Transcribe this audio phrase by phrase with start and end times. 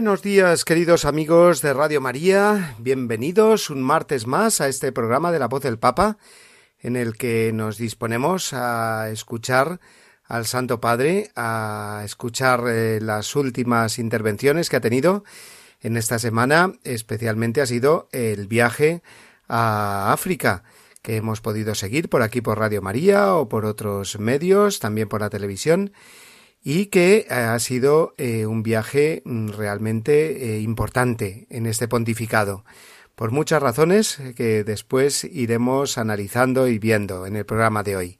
[0.00, 2.74] Buenos días, queridos amigos de Radio María.
[2.78, 6.16] Bienvenidos un martes más a este programa de la voz del Papa,
[6.78, 9.78] en el que nos disponemos a escuchar
[10.24, 15.22] al Santo Padre, a escuchar eh, las últimas intervenciones que ha tenido
[15.82, 16.72] en esta semana.
[16.82, 19.02] Especialmente ha sido el viaje
[19.48, 20.64] a África
[21.02, 25.20] que hemos podido seguir por aquí por Radio María o por otros medios, también por
[25.20, 25.92] la televisión
[26.62, 32.64] y que eh, ha sido eh, un viaje mm, realmente eh, importante en este pontificado,
[33.14, 38.18] por muchas razones que después iremos analizando y viendo en el programa de hoy.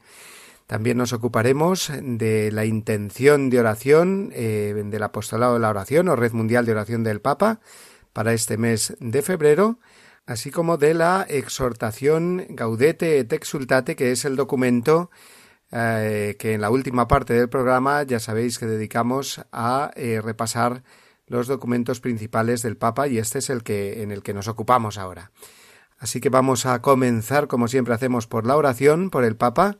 [0.66, 6.32] También nos ocuparemos de la intención de oración del apostolado de la oración o Red
[6.32, 7.60] Mundial de Oración del Papa
[8.12, 9.80] para este mes de febrero,
[10.27, 15.10] así como de la exhortación Gaudete et Exultate, que es el documento
[15.72, 20.82] eh, que en la última parte del programa ya sabéis que dedicamos a eh, repasar
[21.26, 24.98] los documentos principales del Papa y este es el que en el que nos ocupamos
[24.98, 25.30] ahora.
[25.98, 29.78] Así que vamos a comenzar como siempre hacemos por la oración por el Papa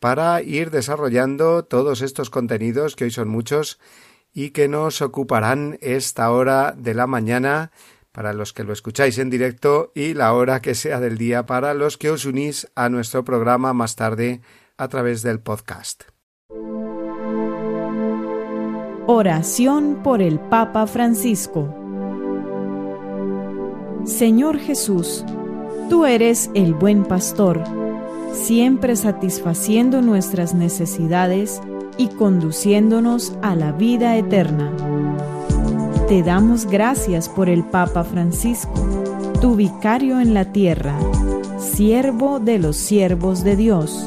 [0.00, 3.78] para ir desarrollando todos estos contenidos que hoy son muchos
[4.32, 7.72] y que nos ocuparán esta hora de la mañana
[8.12, 11.74] para los que lo escucháis en directo y la hora que sea del día para
[11.74, 14.40] los que os unís a nuestro programa más tarde
[14.78, 16.04] a través del podcast.
[19.06, 21.82] Oración por el Papa Francisco
[24.06, 25.24] Señor Jesús,
[25.90, 27.64] tú eres el buen pastor,
[28.32, 31.60] siempre satisfaciendo nuestras necesidades
[31.98, 34.70] y conduciéndonos a la vida eterna.
[36.06, 38.74] Te damos gracias por el Papa Francisco,
[39.40, 40.96] tu vicario en la tierra,
[41.58, 44.06] siervo de los siervos de Dios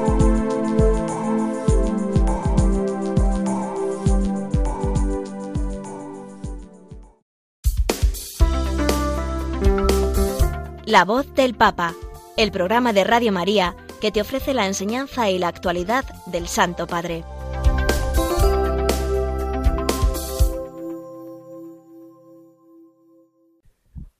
[10.91, 11.95] La voz del Papa,
[12.35, 16.85] el programa de Radio María que te ofrece la enseñanza y la actualidad del Santo
[16.85, 17.23] Padre.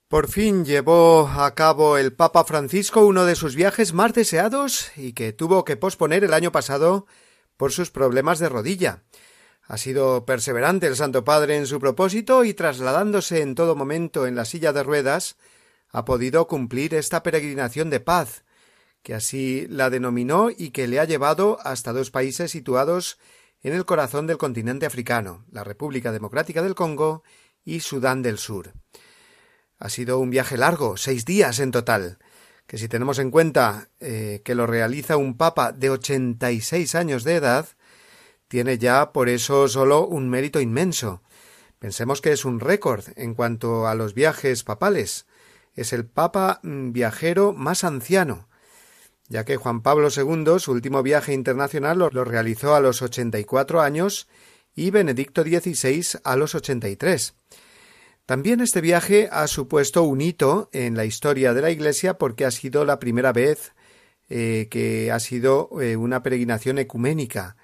[0.08, 5.12] Por fin llevó a cabo el Papa Francisco uno de sus viajes más deseados y
[5.12, 7.06] que tuvo que posponer el año pasado
[7.58, 9.04] por sus problemas de rodilla.
[9.64, 14.36] Ha sido perseverante el Santo Padre en su propósito y trasladándose en todo momento en
[14.36, 15.36] la silla de ruedas,
[15.92, 18.44] ha podido cumplir esta peregrinación de paz,
[19.04, 23.18] que así la denominó y que le ha llevado hasta dos países situados
[23.64, 27.24] en el corazón del continente africano, la República Democrática del Congo
[27.64, 28.74] y Sudán del Sur.
[29.80, 32.20] Ha sido un viaje largo, seis días en total,
[32.68, 36.96] que si tenemos en cuenta eh, que lo realiza un papa de ochenta y seis
[36.96, 37.68] años de edad,
[38.48, 41.22] tiene ya por eso solo un mérito inmenso.
[41.80, 45.26] Pensemos que es un récord en cuanto a los viajes papales,
[45.76, 48.48] es el Papa viajero más anciano,
[49.28, 54.28] ya que Juan Pablo II su último viaje internacional lo, realizó a los 84 años
[54.76, 57.36] y Benedicto XVI a los 83.
[58.26, 62.52] También este viaje ha supuesto un hito en la historia de la Iglesia porque ha
[62.52, 63.74] sido la primera vez
[64.30, 67.58] eh, que ha sido eh, una peregrinación ecuménica,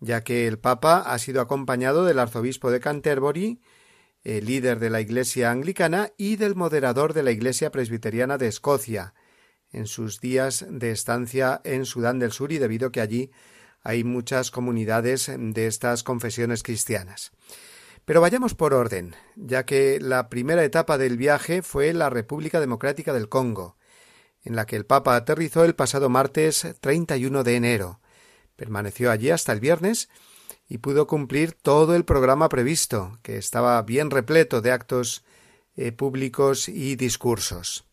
[0.00, 3.60] ya que el Papa ha sido acompañado del arzobispo de Canterbury,
[4.36, 9.14] el líder de la Iglesia anglicana y del moderador de la Iglesia presbiteriana de Escocia,
[9.72, 13.30] en sus días de estancia en Sudán del Sur y debido a que allí
[13.80, 17.32] hay muchas comunidades de estas confesiones cristianas.
[18.04, 23.14] Pero vayamos por orden, ya que la primera etapa del viaje fue la República Democrática
[23.14, 23.76] del Congo,
[24.42, 28.00] en la que el Papa aterrizó el pasado martes 31 de enero.
[28.56, 30.10] Permaneció allí hasta el viernes
[30.68, 35.24] y pudo cumplir todo el programa previsto, que estaba bien repleto de actos
[35.76, 37.84] eh, públicos y discursos.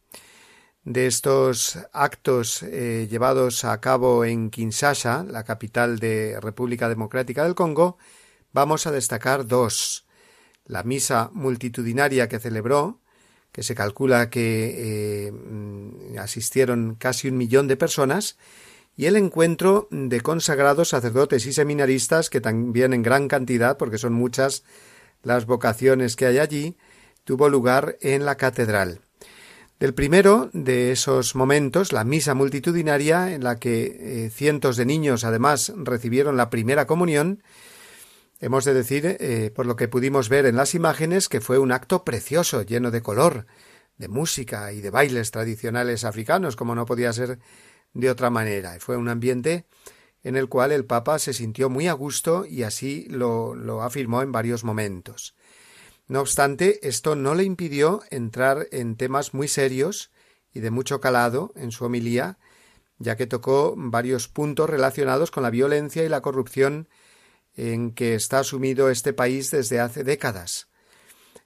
[0.84, 7.56] De estos actos eh, llevados a cabo en Kinshasa, la capital de República Democrática del
[7.56, 7.98] Congo,
[8.52, 10.06] vamos a destacar dos.
[10.66, 13.00] La misa multitudinaria que celebró,
[13.52, 18.38] que se calcula que eh, mm, asistieron casi un millón de personas,
[18.96, 24.14] y el encuentro de consagrados sacerdotes y seminaristas, que también en gran cantidad, porque son
[24.14, 24.64] muchas
[25.24, 26.78] las vocaciones que hay allí,
[27.24, 29.02] tuvo lugar en la catedral.
[29.80, 35.26] Del primero de esos momentos, la misa multitudinaria, en la que eh, cientos de niños
[35.26, 37.44] además recibieron la primera comunión,
[38.40, 41.74] hemos de decir, eh, por lo que pudimos ver en las imágenes, que fue un
[41.74, 43.48] acto precioso, lleno de color,
[43.98, 47.40] de música y de bailes tradicionales africanos, como no podía ser
[47.96, 48.78] de otra manera.
[48.80, 49.66] Fue un ambiente
[50.24, 54.22] en el cual el Papa se sintió muy a gusto y así lo, lo afirmó
[54.22, 55.34] en varios momentos.
[56.08, 60.12] No obstante, esto no le impidió entrar en temas muy serios
[60.54, 62.38] y de mucho calado en su homilía,
[63.00, 66.88] ya que tocó varios puntos relacionados con la violencia y la corrupción
[67.56, 70.68] en que está sumido este país desde hace décadas.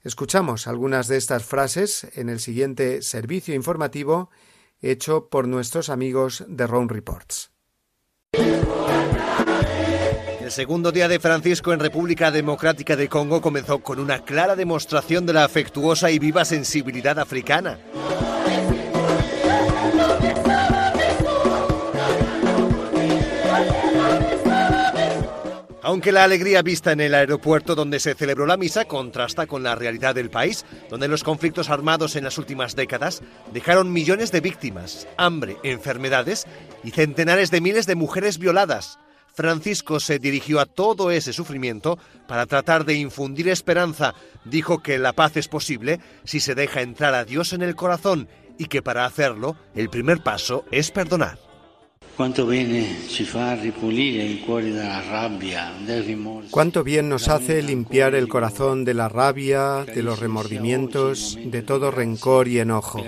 [0.02, 4.30] Escuchamos algunas de estas frases en el siguiente servicio informativo
[4.80, 7.50] hecho por nuestros amigos de Rome Reports.
[10.40, 15.24] El segundo día de Francisco en República Democrática de Congo comenzó con una clara demostración
[15.24, 17.78] de la afectuosa y viva sensibilidad africana.
[25.90, 29.74] Aunque la alegría vista en el aeropuerto donde se celebró la misa contrasta con la
[29.74, 33.22] realidad del país, donde los conflictos armados en las últimas décadas
[33.52, 36.46] dejaron millones de víctimas, hambre, enfermedades
[36.84, 39.00] y centenares de miles de mujeres violadas.
[39.34, 41.98] Francisco se dirigió a todo ese sufrimiento
[42.28, 44.14] para tratar de infundir esperanza.
[44.44, 48.28] Dijo que la paz es posible si se deja entrar a Dios en el corazón
[48.58, 51.49] y que para hacerlo el primer paso es perdonar.
[56.50, 61.90] Cuánto bien nos hace limpiar el corazón de la rabia, de los remordimientos, de todo
[61.90, 63.02] rencor y enojo.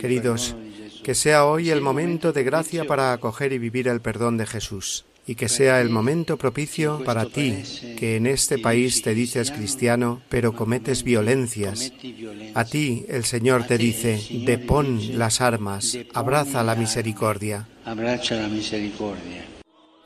[0.00, 0.56] Queridos,
[1.04, 5.04] que sea hoy el momento de gracia para acoger y vivir el perdón de Jesús
[5.26, 7.62] y que sea el momento propicio para ti,
[7.96, 11.92] que en este país te dices cristiano, pero cometes violencias.
[12.54, 17.68] A ti el Señor te dice, depón las armas, abraza la misericordia.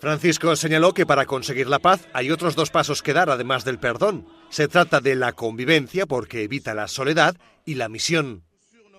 [0.00, 3.78] Francisco señaló que para conseguir la paz hay otros dos pasos que dar además del
[3.78, 4.26] perdón.
[4.50, 8.44] Se trata de la convivencia porque evita la soledad y la misión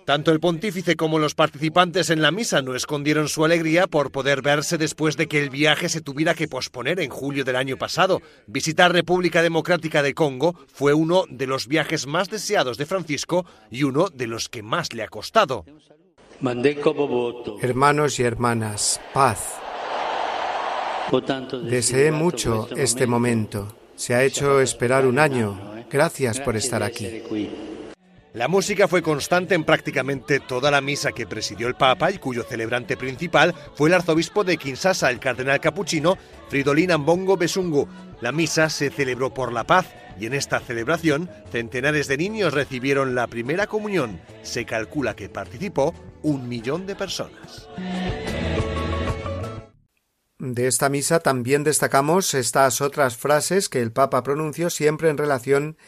[0.06, 4.40] tanto el pontífice como los participantes en la misa no escondieron su alegría por poder
[4.40, 8.22] verse después de que el viaje se tuviera que posponer en julio del año pasado.
[8.46, 13.82] Visitar República Democrática de Congo fue uno de los viajes más deseados de Francisco y
[13.82, 15.64] uno de los que más le ha costado.
[17.62, 19.54] Hermanos y hermanas, paz.
[21.64, 23.74] Deseé mucho este momento.
[23.94, 25.58] Se ha hecho esperar un año.
[25.90, 27.22] Gracias por estar aquí.
[28.34, 32.42] La música fue constante en prácticamente toda la misa que presidió el Papa y cuyo
[32.42, 36.18] celebrante principal fue el arzobispo de Kinshasa, el cardenal capuchino
[36.50, 37.88] Fridolin Ambongo Besungu.
[38.20, 39.86] La misa se celebró por la paz
[40.20, 44.20] y en esta celebración centenares de niños recibieron la primera comunión.
[44.42, 45.94] Se calcula que participó
[46.26, 47.68] un millón de personas.
[50.38, 55.78] De esta misa también destacamos estas otras frases que el Papa pronunció siempre en relación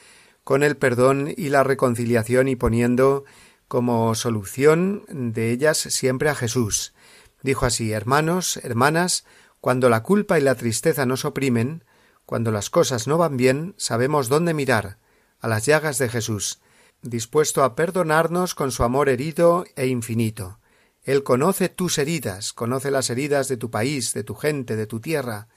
[0.44, 3.24] con el perdón y la reconciliación y poniendo
[3.66, 6.94] como solución de ellas siempre a Jesús.
[7.42, 9.24] Dijo así Hermanos, hermanas,
[9.60, 11.82] cuando la culpa y la tristeza nos oprimen,
[12.26, 14.98] cuando las cosas no van bien, sabemos dónde mirar,
[15.40, 16.60] a las llagas de Jesús,
[17.02, 20.58] dispuesto a perdonarnos con su amor herido e infinito.
[21.02, 25.00] Él conoce tus heridas, conoce las heridas de tu país, de tu gente, de tu
[25.00, 25.48] tierra.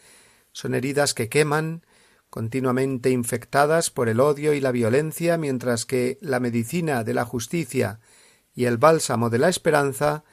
[0.52, 1.86] Son heridas que queman,
[2.30, 8.00] continuamente infectadas por el odio y la violencia, mientras que la medicina de la justicia
[8.56, 10.24] y el bálsamo de la esperanza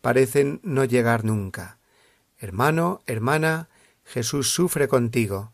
[0.00, 1.78] parecen no llegar nunca.
[2.38, 3.68] Hermano, hermana,
[4.04, 5.52] Jesús sufre contigo,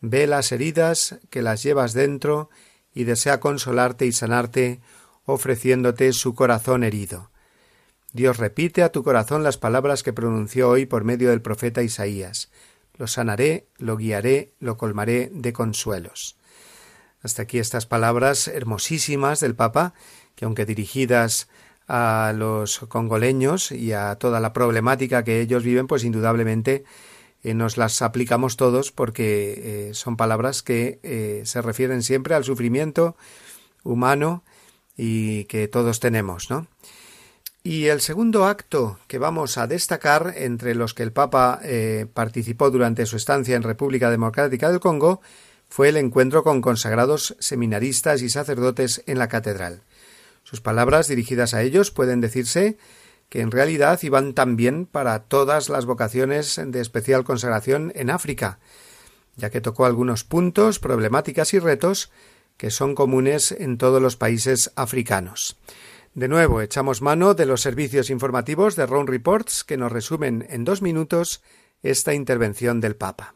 [0.00, 2.50] ve las heridas que las llevas dentro
[2.94, 4.80] y desea consolarte y sanarte,
[5.24, 7.30] ofreciéndote su corazón herido.
[8.12, 12.50] Dios repite a tu corazón las palabras que pronunció hoy por medio del profeta Isaías
[12.96, 16.36] lo sanaré, lo guiaré, lo colmaré de consuelos.
[17.22, 19.94] Hasta aquí estas palabras hermosísimas del Papa,
[20.34, 21.48] que aunque dirigidas
[21.88, 26.84] a los congoleños y a toda la problemática que ellos viven, pues indudablemente
[27.44, 32.42] eh, nos las aplicamos todos porque eh, son palabras que eh, se refieren siempre al
[32.42, 33.16] sufrimiento
[33.82, 34.42] humano
[34.96, 36.66] y que todos tenemos, ¿no?
[37.62, 41.60] Y el segundo acto que vamos a destacar entre los que el Papa
[42.12, 45.22] participó durante su estancia en República Democrática del Congo
[45.70, 49.80] fue el encuentro con consagrados seminaristas y sacerdotes en la catedral.
[50.42, 52.76] Sus palabras dirigidas a ellos pueden decirse
[53.28, 58.58] que en realidad iban también para todas las vocaciones de especial consagración en África,
[59.36, 62.10] ya que tocó algunos puntos, problemáticas y retos
[62.56, 65.56] que son comunes en todos los países africanos.
[66.14, 70.64] De nuevo, echamos mano de los servicios informativos de Round Reports que nos resumen en
[70.64, 71.42] dos minutos
[71.82, 73.34] esta intervención del Papa.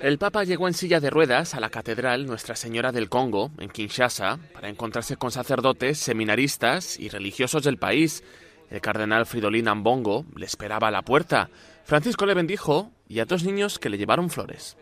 [0.00, 3.68] El Papa llegó en silla de ruedas a la Catedral Nuestra Señora del Congo, en
[3.68, 8.22] Kinshasa, para encontrarse con sacerdotes, seminaristas y religiosos del país.
[8.70, 11.50] El cardenal Fridolin Ambongo le esperaba a la puerta.
[11.84, 14.76] Francisco le bendijo y a dos niños que le llevaron flores.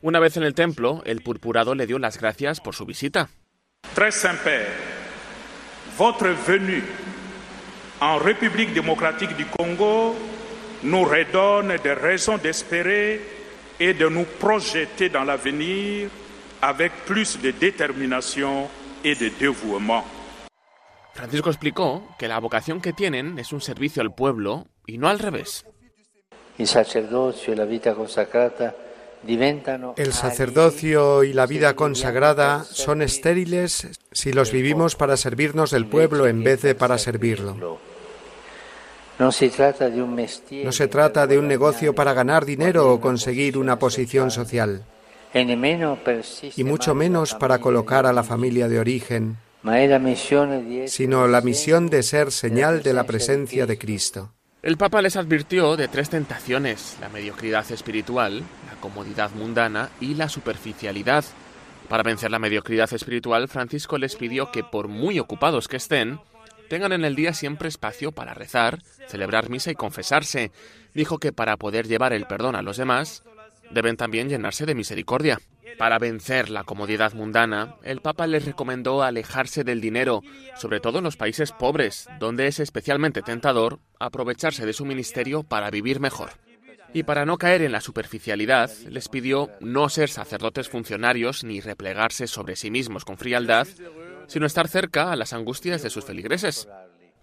[0.00, 3.28] Una vez en el templo, el purpurado le dio las gracias por su visita.
[3.94, 4.68] Très Saint-Père,
[5.98, 6.82] votre venue
[8.00, 10.14] en République démocratique du Congo
[10.82, 13.35] nous redonne des raisons d'espérer
[13.78, 16.08] et de nous projeter dans l'avenir
[16.62, 18.68] avec plus de détermination
[19.04, 20.04] et de dévouement.
[21.14, 25.18] Francisco explicó que la vocación que tienen es un servicio al pueblo y no al
[25.18, 25.64] revés.
[26.58, 28.74] El sacerdocio y la vida consagrada
[29.96, 36.26] el sacerdocio y la vida consagrada son estériles si los vivimos para servirnos del pueblo
[36.26, 37.80] en vez de para servirlo.
[39.18, 40.02] No se trata de
[41.38, 44.84] un, negocio para ganar dinero o conseguir una posición social,
[45.34, 49.38] y mucho menos para colocar a la familia de origen,
[50.86, 54.32] sino la misión de ser señal de la presencia de Cristo.
[54.62, 60.28] El Papa les advirtió de tres tentaciones, la mediocridad espiritual, la comodidad mundana y la
[60.28, 61.24] superficialidad.
[61.88, 66.18] Para vencer la mediocridad espiritual, Francisco les pidió que, por muy ocupados que estén,
[66.68, 70.52] tengan en el día siempre espacio para rezar, celebrar misa y confesarse.
[70.94, 73.22] Dijo que para poder llevar el perdón a los demás,
[73.70, 75.38] deben también llenarse de misericordia.
[75.78, 80.22] Para vencer la comodidad mundana, el Papa les recomendó alejarse del dinero,
[80.54, 85.70] sobre todo en los países pobres, donde es especialmente tentador aprovecharse de su ministerio para
[85.70, 86.30] vivir mejor.
[86.94, 92.26] Y para no caer en la superficialidad, les pidió no ser sacerdotes funcionarios ni replegarse
[92.26, 93.66] sobre sí mismos con frialdad,
[94.26, 96.68] sino estar cerca a las angustias de sus feligreses.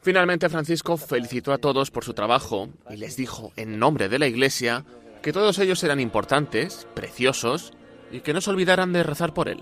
[0.01, 4.27] Finalmente Francisco felicitó a todos por su trabajo y les dijo, en nombre de la
[4.27, 4.85] Iglesia,
[5.21, 7.71] que todos ellos eran importantes, preciosos,
[8.11, 9.59] y que no se olvidaran de rezar por él.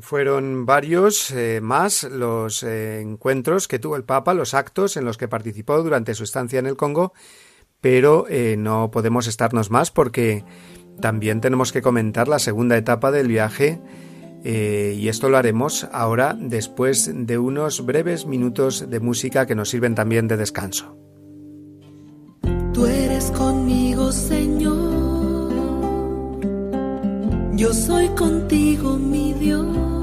[0.00, 5.18] Fueron varios eh, más los eh, encuentros que tuvo el Papa, los actos en los
[5.18, 7.12] que participó durante su estancia en el Congo,
[7.82, 10.44] pero eh, no podemos estarnos más porque
[11.00, 13.80] también tenemos que comentar la segunda etapa del viaje
[14.44, 19.70] eh, y esto lo haremos ahora después de unos breves minutos de música que nos
[19.70, 20.96] sirven también de descanso.
[22.72, 25.52] Tú eres conmigo, Señor.
[27.54, 30.01] Yo soy contigo, mi Dios.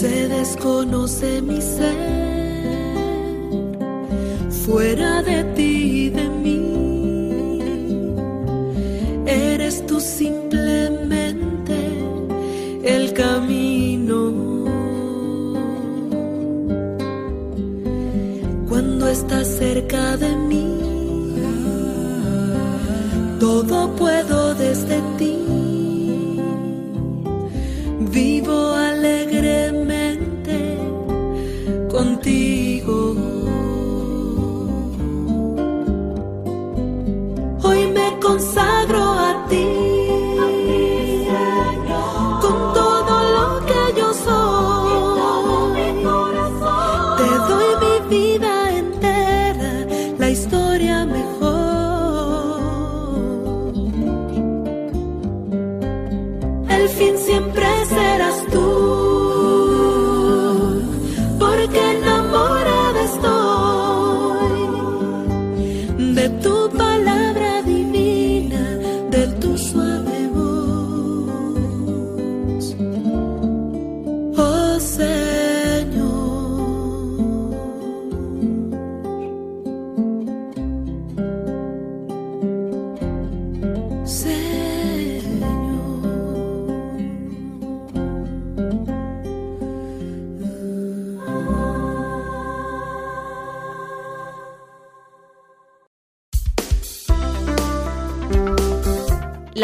[0.00, 1.94] Se desconoce mi ser
[4.66, 7.60] fuera de ti y de mí.
[9.24, 11.76] Eres tú simplemente
[12.82, 14.20] el camino.
[18.68, 20.76] Cuando estás cerca de mí,
[23.38, 25.43] todo puedo desde ti.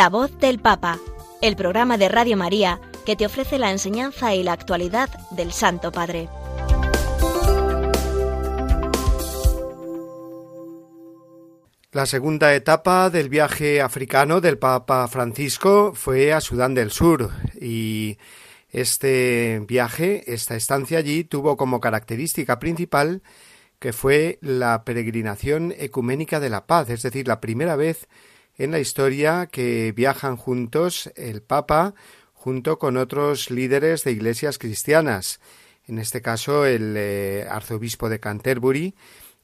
[0.01, 0.99] La voz del Papa,
[1.43, 5.93] el programa de Radio María que te ofrece la enseñanza y la actualidad del Santo
[5.93, 6.31] Padre.
[11.93, 17.29] La segunda etapa del viaje africano del Papa Francisco fue a Sudán del Sur
[17.61, 18.17] y
[18.71, 23.21] este viaje, esta estancia allí, tuvo como característica principal
[23.79, 28.09] que fue la peregrinación ecuménica de la paz, es decir, la primera vez
[28.59, 31.95] en la historia que viajan juntos el Papa
[32.33, 35.41] junto con otros líderes de iglesias cristianas,
[35.87, 38.95] en este caso el eh, arzobispo de Canterbury,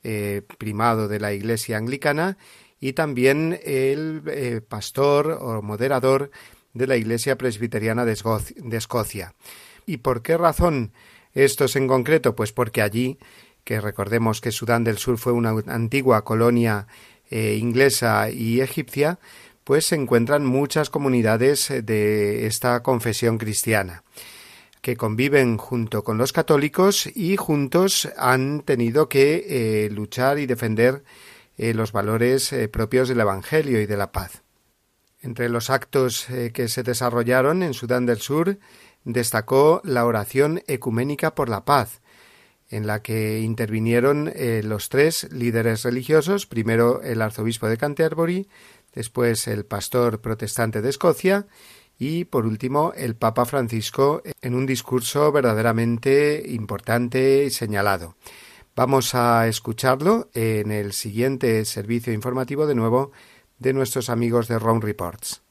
[0.03, 2.39] eh, primado de la Iglesia anglicana,
[2.81, 6.31] y también el eh, pastor o moderador
[6.73, 8.17] de la Iglesia presbiteriana de,
[8.57, 9.35] de Escocia.
[9.87, 10.93] ¿Y por qué razón
[11.33, 12.37] estos en concreto?
[12.37, 13.19] Pues porque allí,
[13.65, 16.87] que recordemos que Sudán del Sur fue una antigua colonia
[17.31, 19.19] eh, inglesa y egipcia,
[19.65, 24.05] pues se encuentran muchas comunidades eh, de esta confesión cristiana
[24.81, 31.03] que conviven junto con los católicos y juntos han tenido que eh, luchar y defender
[31.59, 34.43] los valores propios del Evangelio y de la paz.
[35.23, 38.59] Entre los actos que se desarrollaron en Sudán del Sur
[39.05, 42.03] destacó la oración ecuménica por la paz,
[42.71, 48.49] en la que intervinieron eh, los tres líderes religiosos, primero el arzobispo de Canterbury,
[48.95, 51.47] después el pastor protestante de Escocia
[51.99, 58.17] y por último el Papa Francisco en un discurso verdaderamente importante y señalado.
[58.75, 63.13] Vamos a escucharlo en el siguiente servicio informativo de nuevo
[63.59, 65.46] de nuestros amigos de Round Reports.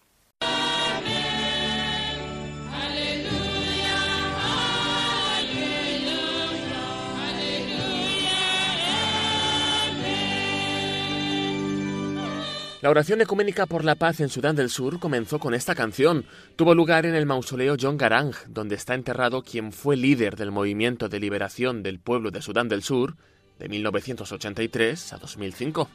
[12.86, 16.24] La oración ecuménica por la paz en Sudán del Sur comenzó con esta canción.
[16.56, 21.10] Tuvo lugar en el mausoleo John Garang, donde está enterrado quien fue líder del movimiento
[21.10, 23.16] de liberación del pueblo de Sudán del Sur
[23.58, 25.90] de 1983 a 2005.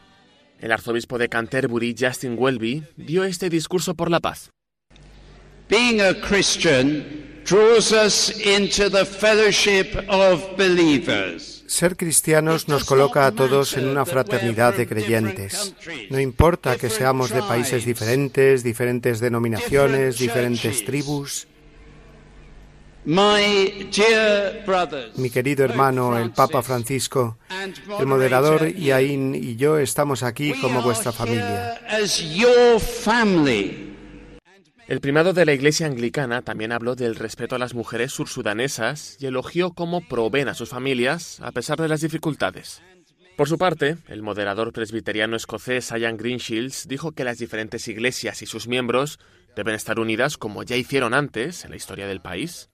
[0.59, 4.51] El arzobispo de Canterbury, Justin Welby, dio este discurso por la paz.
[5.69, 7.05] Being a Christian
[7.45, 11.60] draws us into the fellowship of believers.
[11.71, 15.73] Ser cristianos nos coloca a todos en una fraternidad de creyentes.
[16.11, 21.47] No importa que seamos de países diferentes, diferentes denominaciones, diferentes tribus.
[25.15, 27.39] Mi querido hermano, el Papa Francisco,
[28.01, 31.81] el moderador Iain y yo estamos aquí como vuestra familia.
[34.91, 39.27] El primado de la Iglesia anglicana también habló del respeto a las mujeres sursudanesas y
[39.27, 42.83] elogió cómo proveen a sus familias a pesar de las dificultades.
[43.37, 48.47] Por su parte, el moderador presbiteriano escocés Ian Greenshields dijo que las diferentes iglesias y
[48.47, 49.21] sus miembros
[49.55, 52.69] deben estar unidas como ya hicieron antes en la historia del país.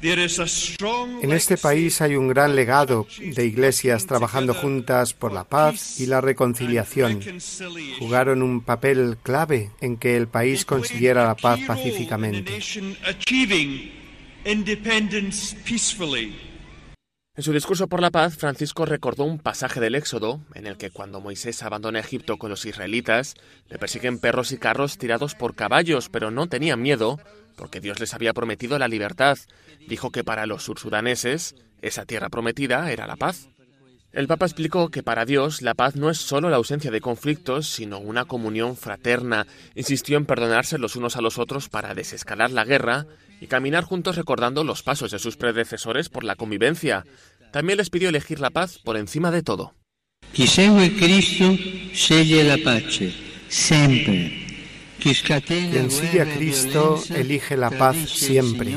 [0.00, 6.06] En este país hay un gran legado de iglesias trabajando juntas por la paz y
[6.06, 7.20] la reconciliación.
[7.98, 12.58] Jugaron un papel clave en que el país consiguiera la paz pacíficamente.
[17.38, 20.90] En su discurso por la paz, Francisco recordó un pasaje del Éxodo en el que
[20.90, 23.34] cuando Moisés abandona Egipto con los israelitas,
[23.68, 27.20] le persiguen perros y carros tirados por caballos, pero no tenían miedo
[27.58, 29.36] porque Dios les había prometido la libertad.
[29.86, 33.48] Dijo que para los sursudaneses esa tierra prometida era la paz.
[34.10, 37.68] El Papa explicó que para Dios la paz no es solo la ausencia de conflictos,
[37.68, 39.46] sino una comunión fraterna.
[39.74, 43.06] Insistió en perdonarse los unos a los otros para desescalar la guerra
[43.40, 47.04] y caminar juntos recordando los pasos de sus predecesores por la convivencia.
[47.52, 49.74] También les pidió elegir la paz por encima de todo.
[50.98, 51.56] Cristo
[51.92, 53.12] sceglie la pace,
[53.48, 54.47] sempre.
[55.00, 58.74] Quien sigue a Cristo elige la paz siempre.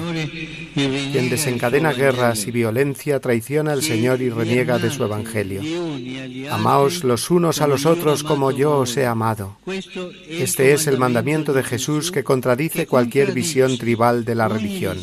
[0.73, 5.61] Quien desencadena guerras y violencia traiciona al Señor y reniega de su Evangelio.
[6.51, 9.57] Amaos los unos a los otros como yo os he amado.
[10.29, 14.97] Este es el mandamiento de Jesús que contradice cualquier visión tribal de la religión.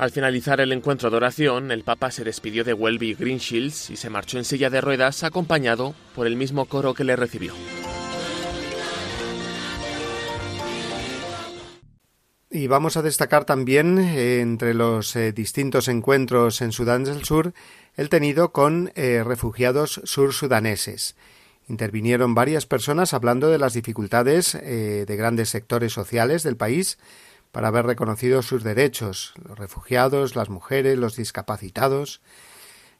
[0.00, 4.08] Al finalizar el encuentro de oración, el Papa se despidió de Welby Greenshields y se
[4.08, 7.52] marchó en silla de ruedas acompañado por el mismo coro que le recibió.
[12.48, 17.52] Y vamos a destacar también, eh, entre los eh, distintos encuentros en Sudán del Sur,
[17.94, 21.14] el tenido con eh, refugiados sursudaneses.
[21.68, 26.98] Intervinieron varias personas hablando de las dificultades de grandes sectores sociales del país,
[27.52, 32.20] para haber reconocido sus derechos, los refugiados, las mujeres, los discapacitados.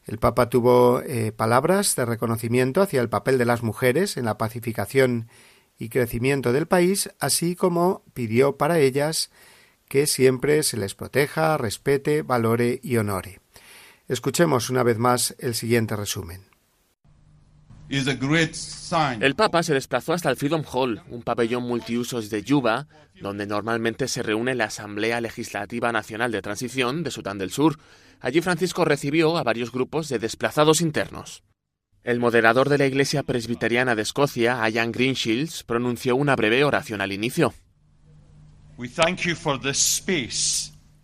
[0.07, 4.39] El Papa tuvo eh, palabras de reconocimiento hacia el papel de las mujeres en la
[4.39, 5.29] pacificación
[5.79, 9.31] y crecimiento del país, así como pidió para ellas
[9.89, 13.41] que siempre se les proteja, respete, valore y honore.
[14.09, 16.50] Escuchemos una vez más el siguiente resumen.
[17.91, 22.87] El Papa se desplazó hasta el Freedom Hall, un pabellón multiusos de Yuba,
[23.21, 27.79] donde normalmente se reúne la Asamblea Legislativa Nacional de Transición de Sudán del Sur.
[28.21, 31.43] Allí Francisco recibió a varios grupos de desplazados internos.
[32.05, 37.11] El moderador de la Iglesia Presbiteriana de Escocia, Ian Greenshields, pronunció una breve oración al
[37.11, 37.53] inicio.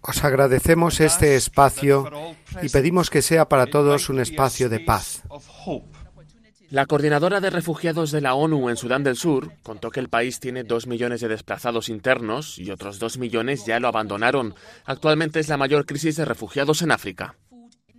[0.02, 2.08] Os agradecemos este espacio
[2.62, 5.22] y pedimos que sea para todos un espacio de paz.
[6.70, 10.40] La coordinadora de refugiados de la ONU en Sudán del Sur contó que el país
[10.40, 14.54] tiene dos millones de desplazados internos y otros dos millones ya lo abandonaron.
[14.84, 17.36] Actualmente es la mayor crisis de refugiados en África.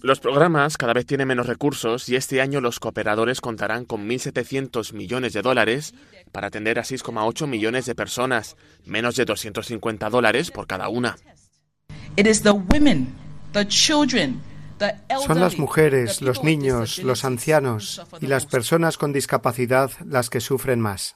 [0.01, 4.93] Los programas cada vez tienen menos recursos y este año los cooperadores contarán con 1.700
[4.93, 5.95] millones de dólares
[6.34, 11.15] para atender a 6,8 millones de personas, menos de 250 dólares por cada una.
[15.25, 20.79] Son las mujeres, los niños, los ancianos y las personas con discapacidad las que sufren
[20.79, 21.15] más.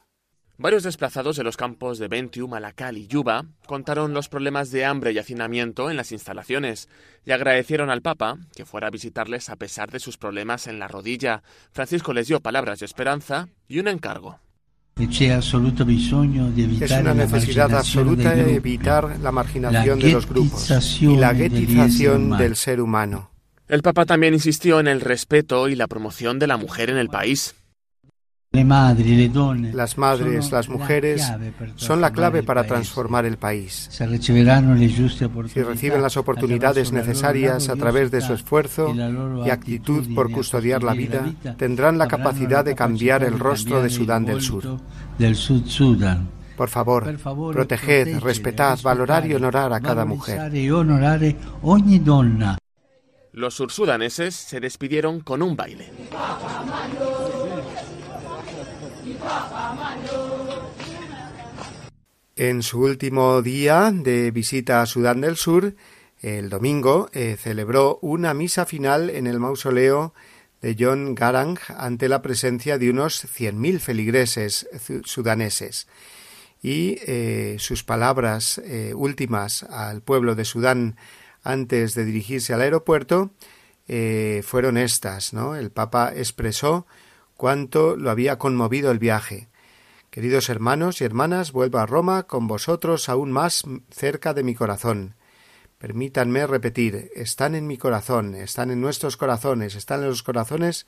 [0.61, 5.11] Varios desplazados de los campos de Bentiu, Malakal y Yuba contaron los problemas de hambre
[5.11, 6.87] y hacinamiento en las instalaciones
[7.25, 10.87] y agradecieron al Papa que fuera a visitarles a pesar de sus problemas en la
[10.87, 11.41] rodilla.
[11.71, 14.39] Francisco les dio palabras de esperanza y un encargo.
[14.99, 22.81] Es una necesidad absoluta evitar la marginación de los grupos y la guetización del ser
[22.81, 23.30] humano.
[23.71, 27.07] El Papa también insistió en el respeto y la promoción de la mujer en el
[27.07, 27.55] país.
[28.51, 31.31] Las madres, las mujeres
[31.77, 33.87] son la clave para transformar el país.
[33.89, 38.93] Si reciben las oportunidades necesarias a través de su esfuerzo
[39.45, 44.25] y actitud por custodiar la vida, tendrán la capacidad de cambiar el rostro de Sudán
[44.25, 44.81] del Sur.
[46.57, 47.17] Por favor,
[47.53, 50.51] proteged, respetad, valorar y honorar a cada mujer.
[53.33, 55.89] Los sursudaneses se despidieron con un baile.
[62.35, 65.75] En su último día de visita a Sudán del Sur,
[66.21, 70.13] el domingo, eh, celebró una misa final en el mausoleo
[70.61, 74.67] de John Garang ante la presencia de unos 100.000 feligreses
[75.03, 75.87] sudaneses.
[76.61, 80.97] Y eh, sus palabras eh, últimas al pueblo de Sudán
[81.43, 83.31] antes de dirigirse al aeropuerto
[83.87, 85.55] eh, fueron estas, ¿no?
[85.55, 86.85] El Papa expresó
[87.35, 89.49] cuánto lo había conmovido el viaje.
[90.09, 95.15] Queridos hermanos y hermanas, vuelvo a Roma con vosotros aún más cerca de mi corazón.
[95.77, 100.85] Permítanme repetir, están en mi corazón, están en nuestros corazones, están en los corazones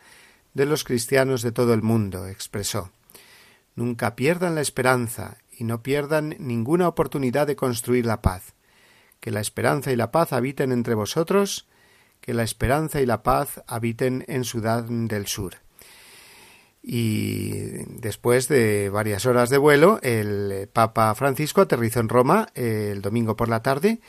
[0.54, 2.92] de los cristianos de todo el mundo, expresó.
[3.76, 8.54] Nunca pierdan la esperanza y no pierdan ninguna oportunidad de construir la paz
[9.24, 11.66] que la esperanza y la paz habiten entre vosotros,
[12.20, 15.60] que la esperanza y la paz habiten en Sudán del Sur.
[16.82, 17.52] Y
[18.02, 23.48] después de varias horas de vuelo, el Papa Francisco aterrizó en Roma el domingo por
[23.48, 24.02] la tarde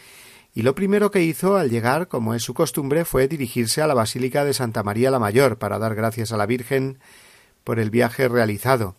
[0.52, 3.94] y lo primero que hizo al llegar, como es su costumbre, fue dirigirse a la
[3.94, 6.98] Basílica de Santa María la Mayor para dar gracias a la Virgen
[7.62, 8.96] por el viaje realizado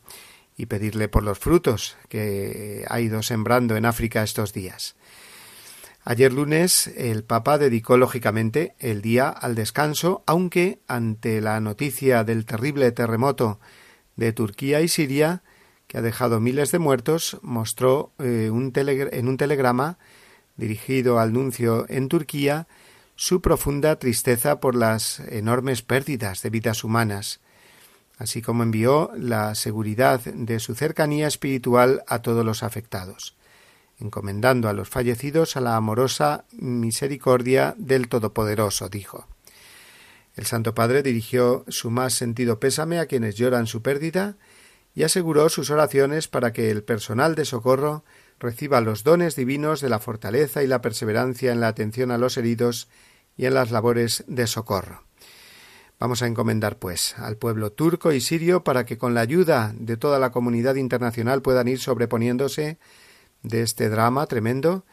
[0.56, 4.95] y pedirle por los frutos que ha ido sembrando en África estos días.
[6.08, 12.46] Ayer lunes el Papa dedicó lógicamente el día al descanso, aunque ante la noticia del
[12.46, 13.60] terrible terremoto
[14.15, 15.41] de Turquía y Siria,
[15.88, 19.98] que ha dejado miles de muertos, mostró eh, en un telegrama
[20.58, 22.68] dirigido al nuncio en Turquía
[23.15, 27.39] su profunda tristeza por las enormes pérdidas de vidas humanas,
[28.20, 33.36] así como envió la seguridad de su cercanía espiritual a todos los afectados,
[34.00, 39.28] encomendando a los fallecidos a la amorosa misericordia del Todopoderoso, dijo.
[40.36, 44.36] El Santo Padre dirigió su más sentido pésame a quienes lloran su pérdida
[44.94, 48.04] y aseguró sus oraciones para que el personal de socorro
[48.40, 52.38] reciba los dones divinos de la fortaleza y la perseverancia en la atención a los
[52.38, 52.90] heridos
[53.38, 55.04] y en las labores de socorro.
[56.00, 59.96] Vamos a encomendar, pues, al pueblo turco y sirio para que con la ayuda de
[59.96, 62.78] toda la comunidad internacional puedan ir sobreponiéndose
[63.48, 64.84] de este drama tremendo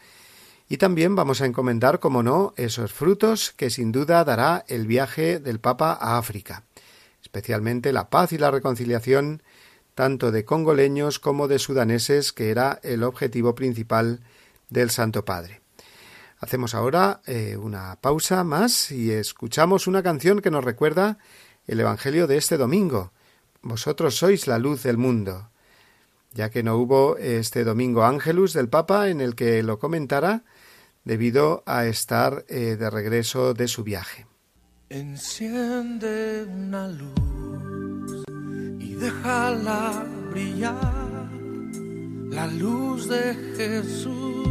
[0.69, 5.39] y también vamos a encomendar, como no, esos frutos que sin duda dará el viaje
[5.39, 6.65] del Papa a África,
[7.21, 9.43] especialmente la paz y la reconciliación
[9.95, 14.21] tanto de congoleños como de sudaneses, que era el objetivo principal
[14.71, 15.61] del Santo Padre.
[16.39, 21.19] Hacemos ahora eh, una pausa más y escuchamos una canción que nos recuerda
[21.67, 23.13] el Evangelio de este domingo.
[23.61, 25.51] Vosotros sois la luz del mundo.
[26.35, 30.45] Ya que no hubo este domingo Ángelus del Papa en el que lo comentara,
[31.05, 34.27] debido a estar eh, de regreso de su viaje.
[34.89, 38.25] Enciende una luz
[38.81, 41.31] y déjala brillar,
[42.31, 44.43] la luz de Jesús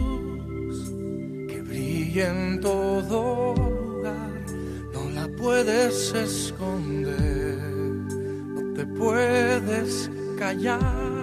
[2.11, 4.31] y en todo lugar,
[4.93, 11.20] no la puedes esconder, no te puedes callar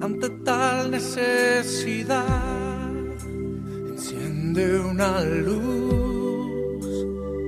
[0.00, 2.24] ante tal necesidad.
[3.90, 6.86] Enciende una luz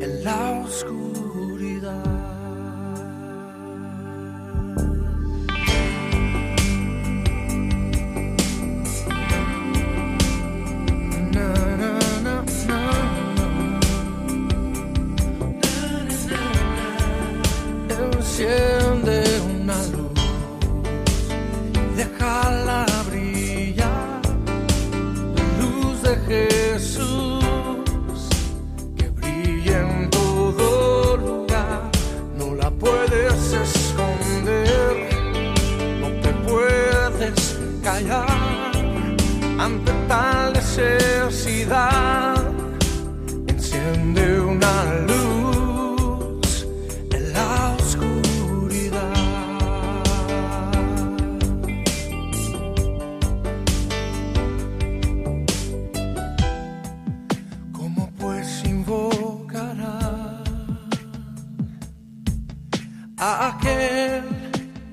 [0.02, 1.07] en la oscuridad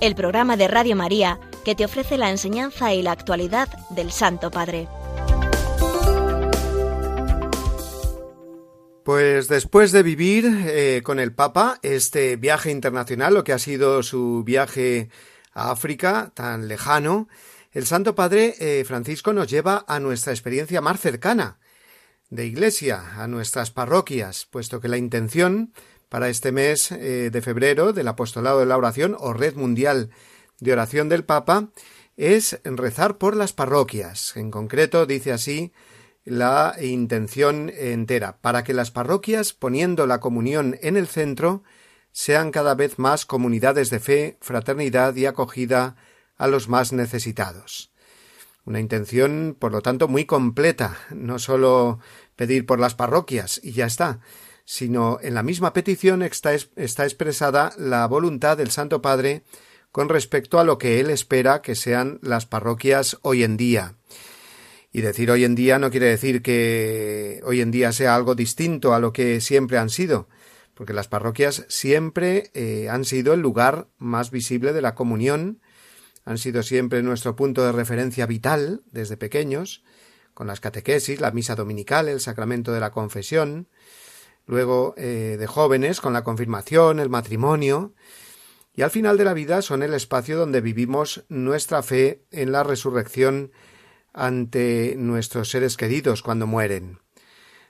[0.00, 4.50] el programa de Radio María que te ofrece la enseñanza y la actualidad del Santo
[4.50, 4.88] Padre.
[9.04, 14.02] Pues después de vivir eh, con el Papa este viaje internacional, lo que ha sido
[14.02, 15.10] su viaje
[15.52, 17.28] a África tan lejano,
[17.72, 21.58] el Santo Padre eh, Francisco nos lleva a nuestra experiencia más cercana
[22.30, 25.72] de iglesia, a nuestras parroquias, puesto que la intención
[26.08, 30.10] para este mes eh, de febrero del Apostolado de la Oración o Red Mundial
[30.60, 31.68] de Oración del Papa
[32.16, 34.36] es rezar por las parroquias.
[34.36, 35.72] En concreto, dice así
[36.24, 41.62] la intención entera, para que las parroquias, poniendo la comunión en el centro,
[42.10, 45.96] sean cada vez más comunidades de fe, fraternidad y acogida
[46.36, 47.92] a los más necesitados.
[48.64, 52.00] Una intención, por lo tanto, muy completa, no sólo
[52.34, 54.18] pedir por las parroquias y ya está,
[54.66, 59.42] sino en la misma petición está, expresada la voluntad del Santo Padre
[59.92, 63.94] con respecto a lo que él espera que sean las parroquias hoy en día.
[64.92, 68.92] Y decir hoy en día no quiere decir que hoy en día sea algo distinto
[68.92, 70.28] a lo que siempre han sido,
[70.74, 75.60] porque las parroquias siempre eh, han sido el lugar más visible de la comunión,
[76.24, 79.84] han sido siempre nuestro punto de referencia vital desde pequeños,
[80.34, 83.68] con las catequesis, la misa dominical, el sacramento de la confesión,
[84.46, 87.94] luego eh, de jóvenes con la confirmación, el matrimonio,
[88.72, 92.62] y al final de la vida son el espacio donde vivimos nuestra fe en la
[92.62, 93.50] resurrección
[94.12, 97.00] ante nuestros seres queridos cuando mueren.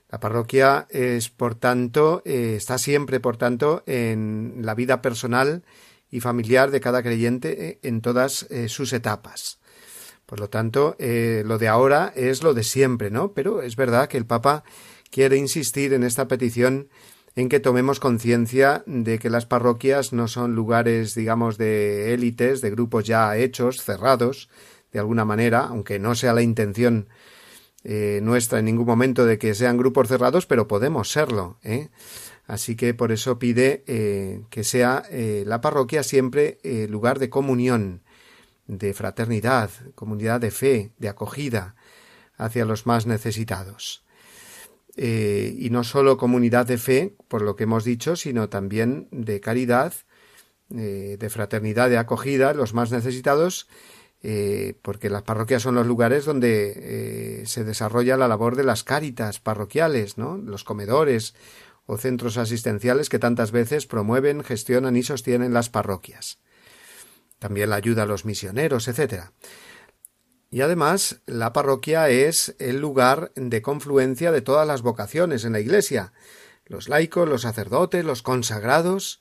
[0.09, 5.65] La parroquia es, por tanto, eh, está siempre, por tanto, en la vida personal
[6.11, 9.59] y familiar de cada creyente eh, en todas sus etapas.
[10.25, 13.33] Por lo tanto, lo de ahora es lo de siempre, ¿no?
[13.33, 14.65] Pero es verdad que el Papa
[15.11, 16.88] quiere insistir en esta petición
[17.37, 22.71] en que tomemos conciencia de que las parroquias no son lugares, digamos, de élites, de
[22.71, 24.49] grupos ya hechos, cerrados,
[24.90, 27.09] de alguna manera, aunque no sea la intención
[27.85, 31.59] eh, nuestra en ningún momento de que sean grupos cerrados, pero podemos serlo.
[31.62, 31.90] ¿eh?
[32.47, 38.03] Así que por eso pide eh, que sea la parroquia siempre lugar de comunión,
[38.66, 41.77] de fraternidad, comunidad de fe, de acogida
[42.38, 44.06] hacia los más necesitados.
[44.97, 49.93] Y no solo comunidad de fe, por lo que hemos dicho, sino también de caridad,
[50.69, 53.69] de fraternidad, de acogida, los más necesitados,
[54.23, 58.83] eh, porque las parroquias son los lugares donde eh, se desarrolla la labor de las
[58.83, 60.37] cáritas parroquiales, ¿no?
[60.37, 61.35] los comedores
[61.85, 66.41] o centros asistenciales que tantas veces promueven, gestionan y sostienen las parroquias.
[67.39, 69.27] También la ayuda a los misioneros, etc.
[70.57, 75.61] Y además, la parroquia es el lugar de confluencia de todas las vocaciones en la
[75.61, 76.14] Iglesia,
[76.64, 79.21] los laicos, los sacerdotes, los consagrados,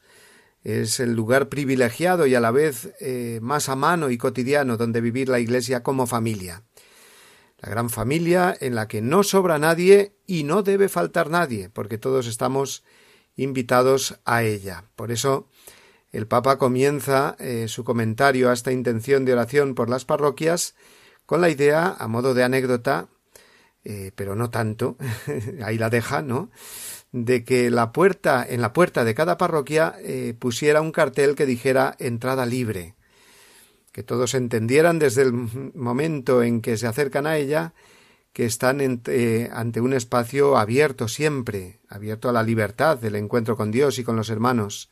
[0.64, 5.02] es el lugar privilegiado y a la vez eh, más a mano y cotidiano donde
[5.02, 6.64] vivir la Iglesia como familia.
[7.60, 11.98] La gran familia en la que no sobra nadie y no debe faltar nadie, porque
[11.98, 12.86] todos estamos
[13.36, 14.86] invitados a ella.
[14.96, 15.50] Por eso
[16.14, 20.76] el Papa comienza eh, su comentario a esta intención de oración por las parroquias
[21.26, 23.08] con la idea, a modo de anécdota,
[23.84, 24.98] eh, pero no tanto,
[25.64, 26.50] ahí la deja, ¿no?
[27.12, 31.46] de que la puerta, en la puerta de cada parroquia eh, pusiera un cartel que
[31.46, 32.96] dijera entrada libre,
[33.94, 37.74] que todos entendieran desde el momento en que se acercan a ella
[38.34, 43.72] que están eh, ante un espacio abierto siempre, abierto a la libertad del encuentro con
[43.72, 44.90] Dios y con los hermanos,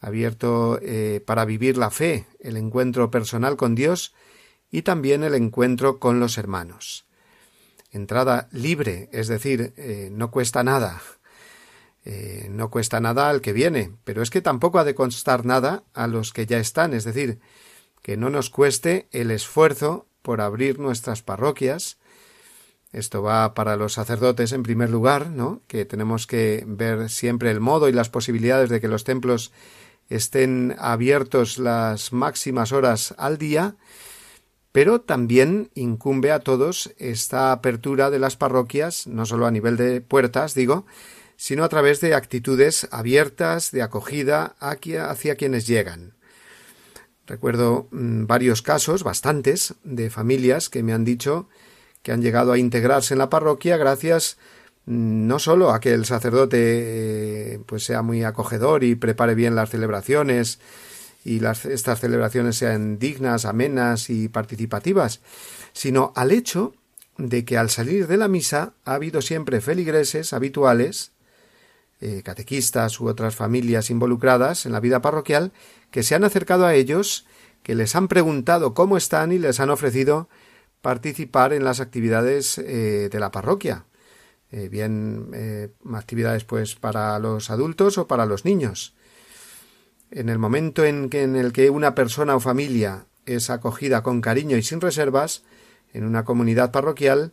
[0.00, 0.80] abierto
[1.26, 4.14] para vivir la fe, el encuentro personal con Dios
[4.70, 7.06] y también el encuentro con los hermanos.
[7.90, 9.72] Entrada libre, es decir,
[10.12, 11.00] no cuesta nada,
[12.08, 15.82] eh, no cuesta nada al que viene, pero es que tampoco ha de costar nada
[15.92, 17.40] a los que ya están, es decir,
[18.00, 21.98] que no nos cueste el esfuerzo por abrir nuestras parroquias.
[22.92, 25.62] Esto va para los sacerdotes en primer lugar, ¿no?
[25.66, 29.50] Que tenemos que ver siempre el modo y las posibilidades de que los templos
[30.08, 33.74] estén abiertos las máximas horas al día,
[34.76, 40.02] pero también incumbe a todos esta apertura de las parroquias, no solo a nivel de
[40.02, 40.84] puertas, digo,
[41.38, 46.12] sino a través de actitudes abiertas de acogida hacia quienes llegan.
[47.26, 51.48] Recuerdo mm, varios casos, bastantes, de familias que me han dicho
[52.02, 54.36] que han llegado a integrarse en la parroquia gracias
[54.84, 59.54] mm, no solo a que el sacerdote eh, pues sea muy acogedor y prepare bien
[59.54, 60.60] las celebraciones
[61.26, 65.20] y estas celebraciones sean dignas, amenas y participativas,
[65.72, 66.72] sino al hecho
[67.18, 71.10] de que al salir de la misa ha habido siempre feligreses habituales
[72.00, 75.52] eh, catequistas u otras familias involucradas en la vida parroquial
[75.90, 77.26] que se han acercado a ellos,
[77.64, 80.28] que les han preguntado cómo están y les han ofrecido
[80.80, 83.86] participar en las actividades eh, de la parroquia,
[84.52, 88.95] eh, bien actividades pues para los adultos o para los niños.
[90.10, 94.80] En el momento en, que, una persona o familia es acogida con cariño y sin
[94.80, 95.42] reservas
[95.92, 97.32] en una comunidad parroquial,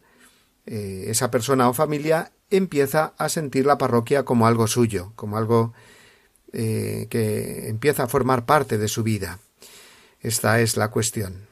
[0.66, 5.74] esa persona o familia empieza a sentir la parroquia como algo suyo, como algo
[6.52, 9.40] eh, que empieza a formar parte de su vida.
[10.22, 11.48] Esta es la cuestión.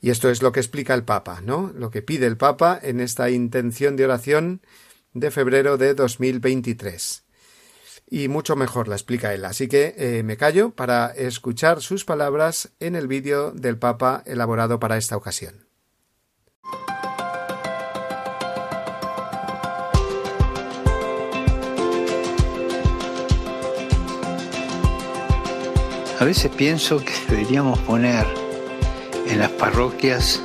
[0.00, 1.72] Y esto es lo que explica el Papa, ¿no?
[1.74, 4.62] Lo que pide el Papa en esta intención de oración
[5.14, 7.23] de febrero de 2023.
[8.08, 9.44] Y mucho mejor la explica él.
[9.44, 14.78] Así que eh, me callo para escuchar sus palabras en el vídeo del Papa elaborado
[14.78, 15.66] para esta ocasión.
[26.20, 28.24] A veces pienso que deberíamos poner
[29.26, 30.40] en las parroquias,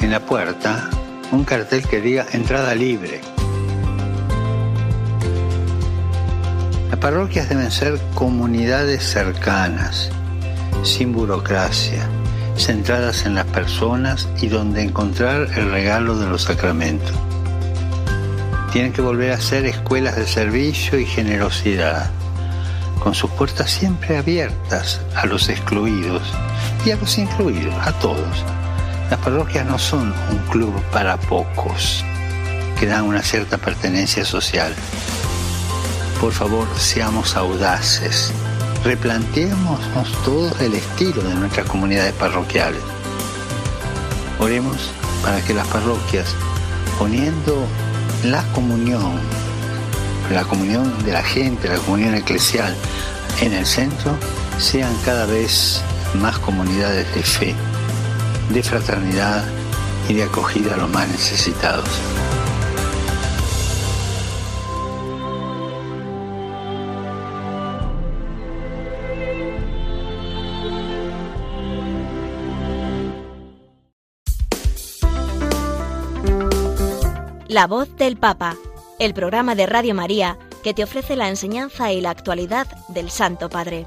[0.00, 0.90] en la puerta,
[1.30, 3.20] un cartel que diga entrada libre.
[6.98, 10.10] Las parroquias deben ser comunidades cercanas,
[10.82, 12.08] sin burocracia,
[12.56, 17.14] centradas en las personas y donde encontrar el regalo de los sacramentos.
[18.72, 22.10] Tienen que volver a ser escuelas de servicio y generosidad,
[22.98, 26.24] con sus puertas siempre abiertas a los excluidos
[26.84, 28.44] y a los incluidos, a todos.
[29.08, 32.04] Las parroquias no son un club para pocos
[32.80, 34.74] que dan una cierta pertenencia social.
[36.20, 38.32] Por favor, seamos audaces
[38.84, 42.80] replanteémonos todos el estilo de nuestras comunidades parroquiales.
[44.38, 44.76] Oremos
[45.22, 46.26] para que las parroquias,
[46.98, 47.66] poniendo
[48.24, 49.18] la comunión,
[50.32, 52.74] la comunión de la gente, la comunión eclesial
[53.40, 54.16] en el centro,
[54.58, 55.82] sean cada vez
[56.20, 57.54] más comunidades de fe,
[58.50, 59.44] de fraternidad
[60.08, 61.88] y de acogida a los más necesitados.
[77.58, 78.56] La voz del Papa,
[79.00, 83.50] el programa de Radio María que te ofrece la enseñanza y la actualidad del Santo
[83.50, 83.84] Padre.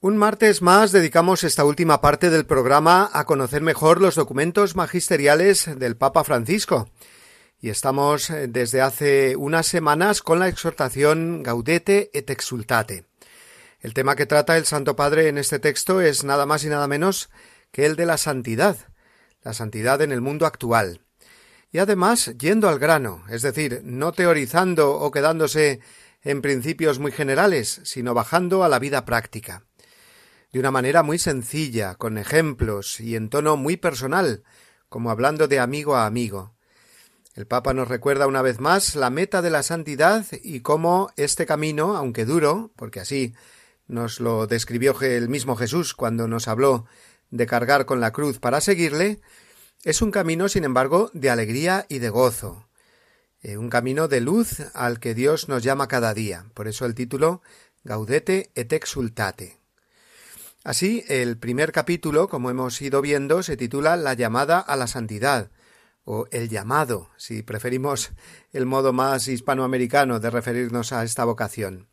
[0.00, 5.70] Un martes más dedicamos esta última parte del programa a conocer mejor los documentos magisteriales
[5.78, 6.90] del Papa Francisco.
[7.58, 13.06] Y estamos eh, desde hace unas semanas con la exhortación Gaudete et Exultate.
[13.80, 16.86] El tema que trata el Santo Padre en este texto es nada más y nada
[16.86, 17.30] menos
[17.72, 18.76] que el de la santidad,
[19.42, 21.00] la santidad en el mundo actual.
[21.72, 25.80] Y además yendo al grano, es decir, no teorizando o quedándose
[26.22, 29.64] en principios muy generales, sino bajando a la vida práctica.
[30.52, 34.44] De una manera muy sencilla, con ejemplos y en tono muy personal,
[34.90, 36.54] como hablando de amigo a amigo.
[37.34, 41.46] El Papa nos recuerda una vez más la meta de la santidad y cómo este
[41.46, 43.34] camino, aunque duro, porque así
[43.86, 46.84] nos lo describió el mismo Jesús cuando nos habló
[47.32, 49.20] de cargar con la cruz para seguirle,
[49.82, 52.68] es un camino, sin embargo, de alegría y de gozo,
[53.42, 56.46] eh, un camino de luz al que Dios nos llama cada día.
[56.54, 57.42] Por eso el título
[57.82, 59.58] Gaudete et exultate.
[60.62, 65.50] Así, el primer capítulo, como hemos ido viendo, se titula La llamada a la santidad,
[66.04, 68.12] o el llamado, si preferimos
[68.52, 71.88] el modo más hispanoamericano de referirnos a esta vocación.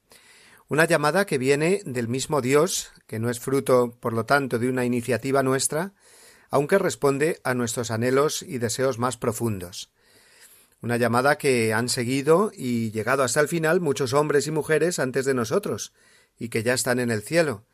[0.69, 4.69] Una llamada que viene del mismo Dios, que no es fruto, por lo tanto, de
[4.69, 5.93] una iniciativa nuestra,
[6.51, 9.89] aunque responde a nuestros anhelos y deseos más profundos.
[10.79, 15.25] Una llamada que han seguido y llegado hasta el final muchos hombres y mujeres antes
[15.25, 15.91] de nosotros,
[16.37, 17.65] y que ya están en el cielo.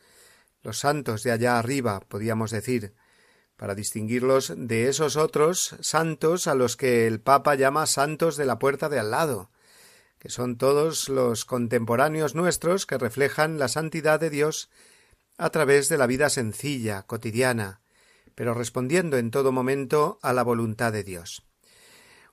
[0.63, 2.93] Los santos de allá arriba, podíamos decir,
[3.57, 8.57] para distinguirlos de esos otros santos a los que el Papa llama santos de la
[8.57, 9.49] puerta de al lado,
[10.26, 14.71] que son todos los contemporáneos nuestros que reflejan la santidad de Dios
[15.38, 17.80] a través de la vida sencilla, cotidiana,
[18.34, 21.43] pero respondiendo en todo momento a la voluntad de Dios.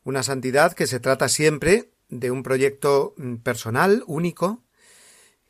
[0.04, 4.62] Una santidad que se trata siempre de un proyecto mm, personal, único,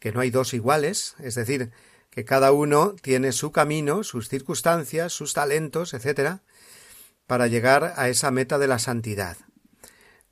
[0.00, 1.70] que no hay dos iguales, es decir,
[2.10, 6.40] que cada uno tiene su camino, sus circunstancias, sus talentos, etc.,
[7.28, 9.36] para llegar a esa meta de la santidad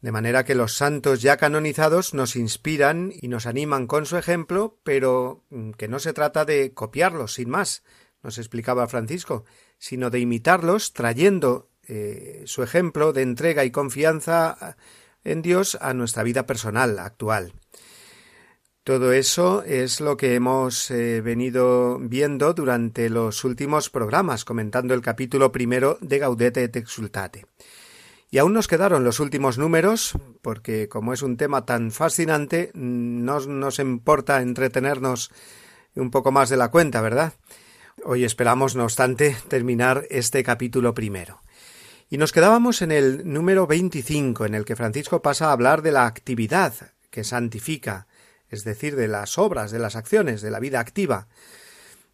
[0.00, 4.78] de manera que los santos ya canonizados nos inspiran y nos animan con su ejemplo,
[4.82, 7.82] pero mm, que no se trata de copiarlos sin más,
[8.22, 9.44] nos explicaba Francisco,
[9.78, 14.76] sino de imitarlos trayendo eh, su ejemplo de entrega y confianza
[15.24, 17.52] en Dios a nuestra vida personal actual.
[18.84, 25.02] Todo eso es lo que hemos eh, venido viendo durante los últimos programas, comentando el
[25.02, 27.44] capítulo primero de Gaudete et Exultate.
[28.32, 33.40] Y aún nos quedaron los últimos números, porque como es un tema tan fascinante, no
[33.40, 35.32] nos importa entretenernos
[35.96, 37.32] un poco más de la cuenta, ¿verdad?
[38.04, 41.40] Hoy esperamos, no obstante, terminar este capítulo primero.
[42.08, 45.90] Y nos quedábamos en el número 25, en el que Francisco pasa a hablar de
[45.90, 46.74] la actividad
[47.10, 48.06] que santifica,
[48.48, 51.26] es decir, de las obras, de las acciones, de la vida activa.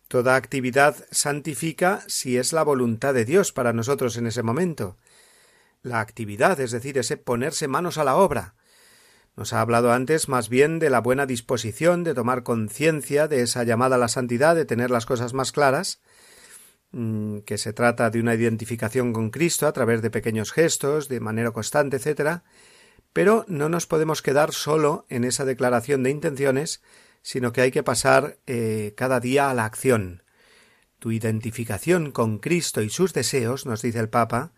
[0.08, 4.96] Toda actividad santifica si es la voluntad de Dios para nosotros en ese momento
[5.86, 8.54] la actividad, es decir, ese ponerse manos a la obra.
[9.36, 13.64] Nos ha hablado antes más bien de la buena disposición de tomar conciencia de esa
[13.64, 16.00] llamada a la santidad, de tener las cosas más claras,
[16.92, 21.20] mm, que se trata de una identificación con Cristo a través de pequeños gestos, de
[21.20, 22.42] manera constante, etc.
[23.12, 26.82] Pero no nos podemos quedar solo en esa declaración de intenciones,
[27.22, 30.22] sino que hay que pasar eh, cada día a la acción.
[30.98, 34.52] Tu identificación con Cristo y sus deseos, nos dice el Papa,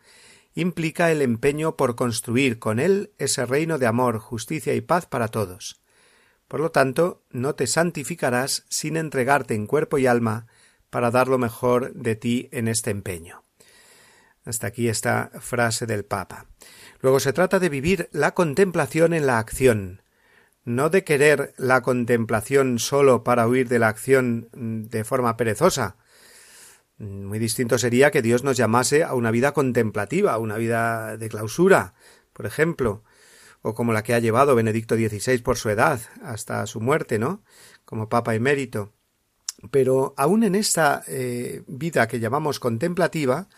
[0.54, 5.28] implica el empeño por construir con Él ese reino de amor, justicia y paz para
[5.28, 5.80] todos.
[6.48, 10.46] Por lo tanto, no te santificarás sin entregarte en cuerpo y alma
[10.90, 13.44] para dar lo mejor de ti en este empeño.
[14.44, 16.46] Hasta aquí esta frase del Papa.
[17.00, 20.02] Luego se trata de vivir la contemplación en la acción,
[20.64, 25.96] no de querer la contemplación solo para huir de la acción de forma perezosa.
[26.98, 31.28] Muy distinto sería que Dios nos llamase a una vida contemplativa, a una vida de
[31.28, 31.94] clausura,
[32.32, 33.04] por ejemplo,
[33.62, 37.42] o como la que ha llevado Benedicto XVI por su edad hasta su muerte, ¿no?
[37.84, 38.92] Como Papa emérito.
[39.70, 43.48] Pero aún en esta eh, vida que llamamos contemplativa,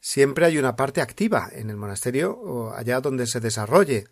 [0.00, 4.08] siempre hay una parte activa en el monasterio o allá donde se desarrolle.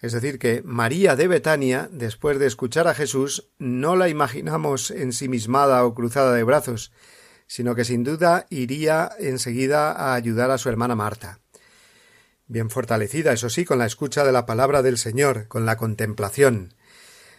[0.00, 5.84] Es decir, que María de Betania, después de escuchar a Jesús, no la imaginamos ensimismada
[5.84, 6.92] o cruzada de brazos,
[7.50, 11.40] sino que sin duda iría enseguida a ayudar a su hermana Marta.
[12.46, 16.74] Bien fortalecida, eso sí, con la escucha de la palabra del Señor, con la contemplación.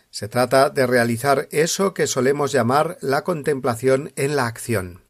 [0.09, 5.05] Se trata de realizar eso que solemos llamar la contemplación en la acción.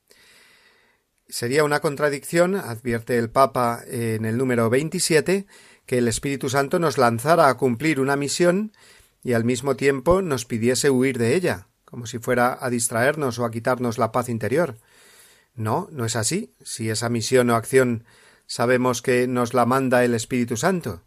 [1.28, 5.48] Sería una contradicción, advierte el Papa en el número 27,
[5.88, 8.72] que el Espíritu Santo nos lanzara a cumplir una misión
[9.24, 13.46] y al mismo tiempo nos pidiese huir de ella, como si fuera a distraernos o
[13.46, 14.78] a quitarnos la paz interior.
[15.62, 16.56] No, no es así.
[16.64, 18.04] Si esa misión o acción
[18.48, 21.04] sabemos que nos la manda el Espíritu Santo,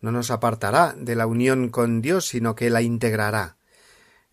[0.00, 3.56] no nos apartará de la unión con Dios, sino que la integrará.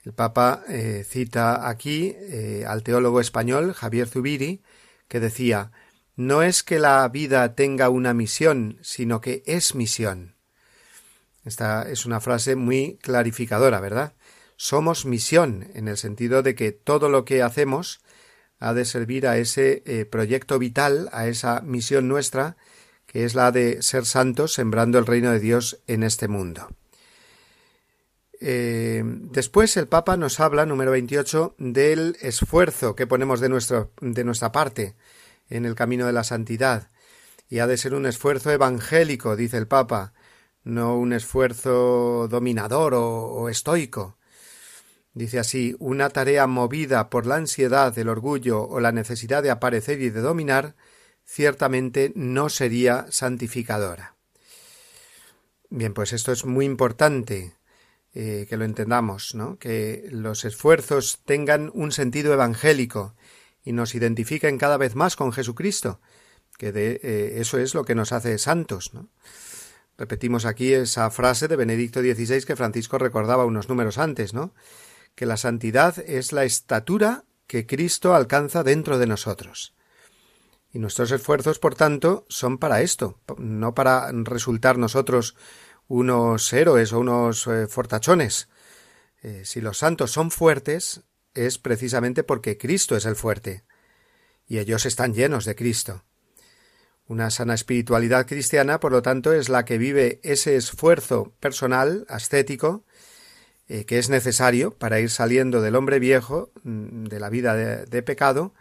[0.03, 4.63] El Papa eh, cita aquí eh, al teólogo español Javier Zubiri,
[5.07, 5.71] que decía
[6.15, 10.35] No es que la vida tenga una misión, sino que es misión.
[11.43, 14.13] Esta es una frase muy clarificadora, ¿verdad?
[14.57, 17.99] Somos misión, en el sentido de que todo lo que hacemos
[18.59, 22.57] ha de servir a ese eh, proyecto vital, a esa misión nuestra,
[23.05, 26.67] que es la de ser santos sembrando el reino de Dios en este mundo.
[28.41, 33.49] Eh, después el Papa nos habla, número 28, del esfuerzo que ponemos de,
[34.01, 34.95] de nuestra parte
[35.49, 36.89] en el camino de la santidad.
[37.49, 40.13] Y ha de ser un esfuerzo evangélico, dice el Papa,
[40.63, 44.17] no un esfuerzo dominador o, estoico.
[45.15, 50.01] Dice así, una tarea movida por la ansiedad, el orgullo o la necesidad de aparecer
[50.01, 50.75] y de dominar,
[51.23, 54.15] ciertamente no sería santificadora.
[55.69, 57.55] Bien, pues esto es muy importante
[58.13, 59.57] eh, que lo entendamos, ¿no?
[59.57, 63.15] que los esfuerzos tengan un sentido evangélico
[63.63, 66.01] y nos identifiquen cada vez más con Jesucristo,
[66.57, 68.91] que de eh, eso es lo que nos hace santos.
[69.97, 74.53] Repetimos aquí esa frase de Benedicto XVI que Francisco recordaba unos números antes, ¿no?
[75.15, 79.73] Que la santidad es la estatura que Cristo alcanza dentro de nosotros.
[80.71, 85.35] Y nuestros esfuerzos, por tanto, son para esto, no para resultar nosotros
[85.87, 88.49] unos héroes o unos eh, fortachones.
[89.21, 91.03] Eh, si los santos son fuertes,
[91.33, 93.63] es precisamente porque Cristo es el fuerte,
[94.47, 96.03] y ellos están llenos de Cristo.
[97.07, 102.83] Una sana espiritualidad cristiana, por lo tanto, es la que vive ese esfuerzo personal, ascético,
[103.67, 108.03] eh, que es necesario para ir saliendo del hombre viejo, mm, de la vida de
[108.03, 108.53] pecado,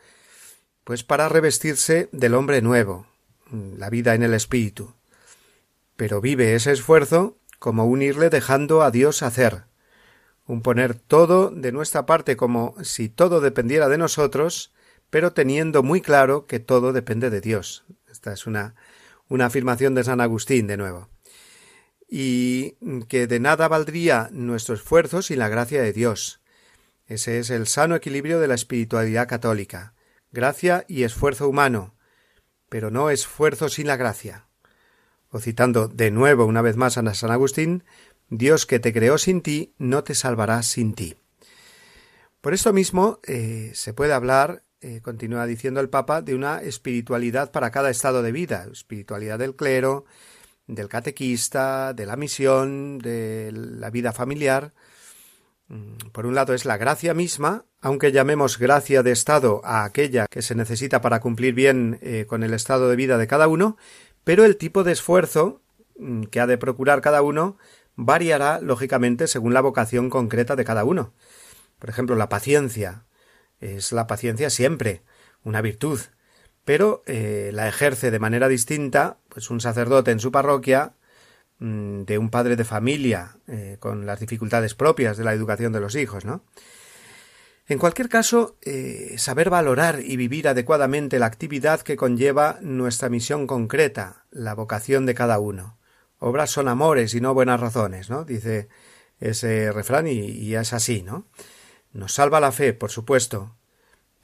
[0.84, 3.06] pues para revestirse del hombre nuevo,
[3.50, 4.94] mm, la vida en el espíritu
[5.96, 9.64] pero vive ese esfuerzo como un irle dejando a Dios hacer,
[10.46, 14.74] un poner todo de nuestra parte como si todo dependiera de nosotros,
[15.10, 17.84] pero teniendo muy claro que todo depende de Dios.
[18.10, 18.74] Esta es una,
[19.28, 21.08] una afirmación de San Agustín de nuevo.
[22.16, 22.76] Y
[23.08, 26.40] que de nada valdría nuestro esfuerzo sin la gracia de Dios.
[27.06, 29.94] Ese es el sano equilibrio de la espiritualidad católica.
[30.30, 31.96] Gracia y esfuerzo humano,
[32.68, 34.46] pero no esfuerzo sin la gracia
[35.34, 37.82] o citando de nuevo una vez más a San Agustín,
[38.28, 41.16] Dios que te creó sin ti, no te salvará sin ti.
[42.40, 47.50] Por esto mismo eh, se puede hablar, eh, continúa diciendo el Papa, de una espiritualidad
[47.50, 50.04] para cada estado de vida, espiritualidad del clero,
[50.66, 54.72] del catequista, de la misión, de la vida familiar.
[55.68, 60.26] Mm, por un lado es la gracia misma, aunque llamemos gracia de estado a aquella
[60.30, 63.76] que se necesita para cumplir bien eh, con el estado de vida de cada uno,
[64.24, 65.62] pero el tipo de esfuerzo
[65.98, 67.56] mm, que ha de procurar cada uno
[67.96, 71.14] variará, lógicamente, según la vocación concreta de cada uno.
[71.78, 73.04] Por ejemplo, la paciencia.
[73.60, 75.02] Es la paciencia siempre
[75.44, 76.00] una virtud,
[76.64, 80.94] pero eh, la ejerce de manera distinta, pues un sacerdote en su parroquia,
[81.58, 85.80] mm, de un padre de familia, eh, con las dificultades propias de la educación de
[85.80, 86.42] los hijos, ¿no?
[87.66, 93.46] En cualquier caso, eh, saber valorar y vivir adecuadamente la actividad que conlleva nuestra misión
[93.46, 95.78] concreta, la vocación de cada uno.
[96.18, 98.24] Obras son amores y no buenas razones, ¿no?
[98.24, 98.68] Dice
[99.18, 101.26] ese refrán y, y es así, ¿no?
[101.92, 103.56] Nos salva la fe, por supuesto,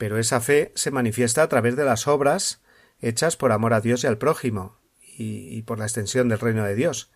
[0.01, 2.63] pero esa fe se manifiesta a través de las obras
[3.03, 6.75] hechas por amor a Dios y al prójimo, y, por la extensión del reino de
[6.75, 7.11] Dios.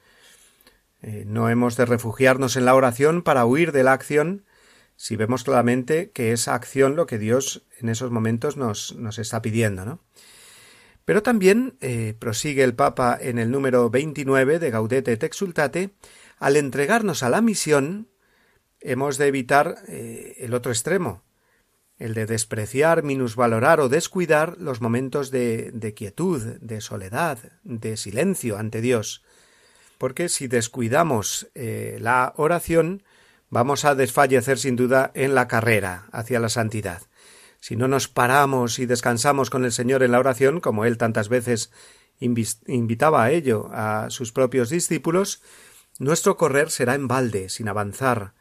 [1.00, 4.44] Eh, no hemos de refugiarnos en la oración para huir de la acción
[4.96, 9.40] si vemos claramente que esa acción lo que Dios en esos momentos nos, nos está
[9.40, 10.00] pidiendo, ¿no?
[11.06, 15.94] Pero también eh, prosigue el Papa en el número 29 de Gaudete et Exultate,
[16.38, 18.08] al entregarnos a la misión,
[18.80, 21.24] hemos de evitar eh, el otro extremo,
[22.04, 28.58] el de despreciar, minusvalorar o descuidar los momentos de, de quietud, de soledad, de silencio
[28.58, 29.22] ante Dios.
[29.96, 33.04] Porque si descuidamos eh, la oración,
[33.48, 37.00] vamos a desfallecer sin duda en la carrera hacia la santidad.
[37.58, 41.30] Si no nos paramos y descansamos con el Señor en la oración, como Él tantas
[41.30, 41.70] veces
[42.20, 45.40] invitaba a ello a sus propios discípulos,
[45.98, 48.34] nuestro correr será en balde, sin avanzar,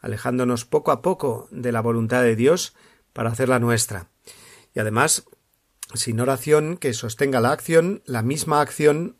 [0.00, 2.74] alejándonos poco a poco de la voluntad de Dios
[3.16, 4.10] para hacerla nuestra.
[4.74, 5.24] Y además,
[5.94, 9.16] sin oración que sostenga la acción, la misma acción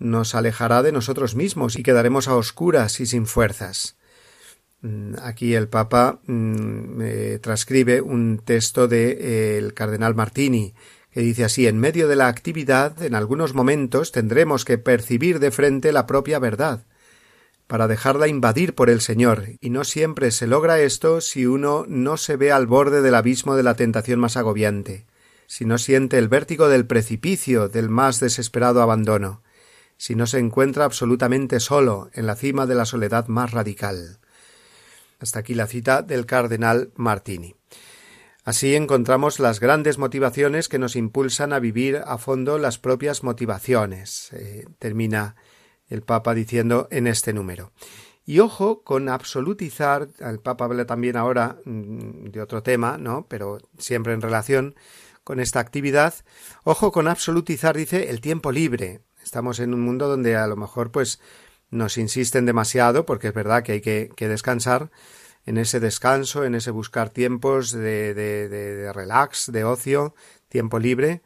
[0.00, 3.96] nos alejará de nosotros mismos y quedaremos a oscuras y sin fuerzas.
[4.80, 10.74] Mm, aquí el Papa mm, transcribe un texto del de, eh, cardenal Martini,
[11.12, 15.52] que dice así En medio de la actividad, en algunos momentos tendremos que percibir de
[15.52, 16.86] frente la propia verdad,
[17.68, 22.16] para dejarla invadir por el Señor, y no siempre se logra esto si uno no
[22.16, 25.06] se ve al borde del abismo de la tentación más agobiante,
[25.46, 29.42] si no siente el vértigo del precipicio del más desesperado abandono,
[29.98, 34.18] si no se encuentra absolutamente solo en la cima de la soledad más radical.
[35.20, 37.54] Hasta aquí la cita del cardenal Martini.
[38.44, 44.32] Así encontramos las grandes motivaciones que nos impulsan a vivir a fondo las propias motivaciones.
[44.32, 45.36] Eh, termina
[45.88, 47.72] el Papa diciendo en este número.
[48.24, 53.26] Y ojo con absolutizar, el Papa habla también ahora mm, de otro tema, ¿no?
[53.26, 54.74] Pero siempre en relación
[55.24, 56.14] con esta actividad.
[56.64, 59.00] Ojo con absolutizar, dice, el tiempo libre.
[59.22, 61.20] Estamos en un mundo donde a lo mejor pues
[61.70, 64.90] nos insisten demasiado, porque es verdad que hay que, descansar,
[65.44, 70.14] en ese descanso, en ese buscar tiempos de, relax, de ocio,
[70.48, 71.22] tiempo libre.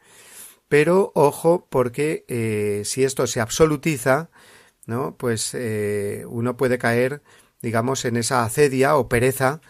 [0.67, 4.29] Pero ojo, porque eh, si esto se absolutiza,
[4.85, 5.15] ¿no?
[5.17, 7.21] Pues eh, uno puede caer,
[7.61, 9.61] digamos, en esa acedia o pereza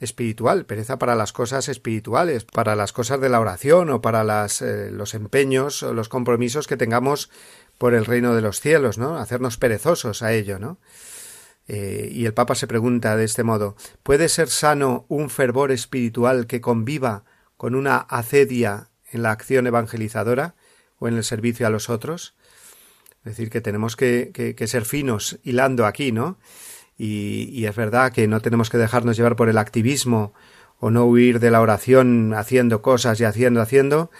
[0.00, 4.90] espiritual, pereza para las cosas espirituales, para las cosas de la oración o para eh,
[4.92, 7.30] los empeños o los compromisos que tengamos
[7.78, 9.18] por el reino de los cielos, ¿no?
[9.18, 10.78] Hacernos perezosos a ello, ¿no?
[11.66, 16.46] Eh, y el Papa se pregunta de este modo ¿Puede ser sano un fervor espiritual
[16.46, 17.24] que conviva
[17.58, 20.54] con una acedia en la acción evangelizadora
[20.98, 22.34] o en el servicio a los otros?
[23.28, 26.38] Es decir, que tenemos que, ser finos hilando aquí, ¿no?
[26.96, 30.32] Y, es verdad que no tenemos que dejarnos llevar por el activismo
[30.80, 34.10] o no huir de la oración haciendo cosas y haciendo, haciendo,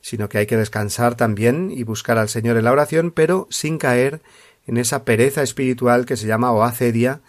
[0.00, 3.78] sino que hay que descansar también y buscar al Señor en la oración, pero sin
[3.78, 4.20] caer
[4.66, 7.20] en esa pereza espiritual que se llama oacedia,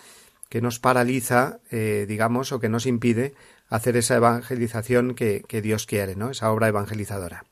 [0.49, 3.35] que nos paraliza, eh, digamos, o que nos impide
[3.69, 6.31] hacer esa evangelización que Dios quiere, ¿no?
[6.31, 7.45] Esa obra evangelizadora.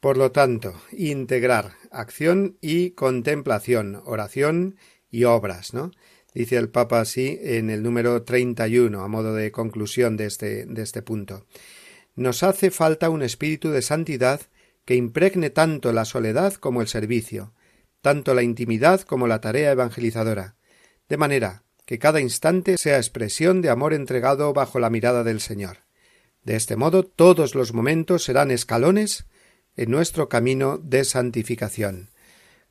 [0.00, 4.76] Por lo tanto, integrar acción y contemplación, oración
[5.10, 5.90] y obras, ¿no?
[6.32, 10.82] Dice el Papa así en el número 31, a modo de conclusión de este, de
[10.82, 11.44] este punto.
[12.14, 14.40] Nos hace falta un espíritu de santidad
[14.84, 17.52] que impregne tanto la soledad como el servicio,
[18.00, 20.56] tanto la intimidad como la tarea evangelizadora,
[21.08, 25.78] de manera que cada instante sea expresión de amor entregado bajo la mirada del Señor.
[26.44, 29.26] De este modo todos los momentos serán escalones
[29.76, 32.10] en nuestro camino de santificación.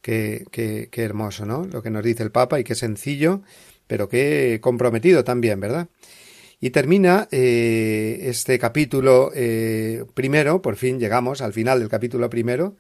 [0.01, 1.65] Qué, qué, qué, hermoso, ¿no?
[1.65, 3.41] Lo que nos dice el Papa y qué sencillo,
[3.87, 5.89] pero qué comprometido también, ¿verdad?
[6.61, 12.75] Y termina eh, este capítulo eh, primero, por fin llegamos al final del capítulo primero,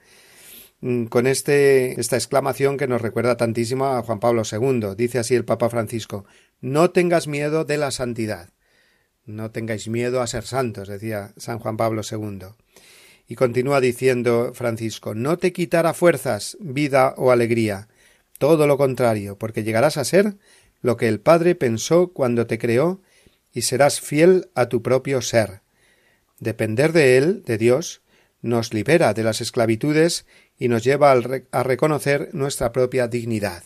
[0.81, 4.95] mm, con este, esta exclamación que nos recuerda tantísimo a Juan Pablo II.
[4.97, 6.25] Dice así el Papa Francisco,
[6.59, 8.49] no tengas miedo de la santidad.
[9.25, 12.47] No tengáis miedo a ser santos, decía San Juan Pablo II.
[13.29, 17.87] Y continúa diciendo Francisco, no te quitará fuerzas, vida o alegría,
[18.39, 20.37] todo lo contrario, porque llegarás a ser
[20.81, 23.01] lo que el Padre pensó cuando te creó
[23.53, 25.61] y serás fiel a tu propio ser.
[26.39, 28.01] Depender de Él, de Dios,
[28.41, 30.25] nos libera de las esclavitudes
[30.57, 33.63] y nos lleva a reconocer nuestra propia dignidad.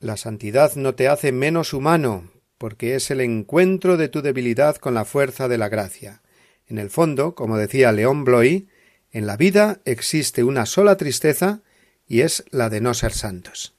[0.00, 4.94] La santidad no te hace menos humano, porque es el encuentro de tu debilidad con
[4.94, 6.22] la fuerza de la gracia.
[6.66, 8.68] En el fondo, como decía León Bloy,
[9.12, 11.60] en la vida existe una sola tristeza
[12.06, 13.74] y es la de no ser santos.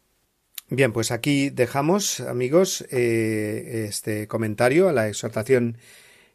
[0.69, 5.77] Bien, pues aquí dejamos, amigos, eh, este comentario a la exhortación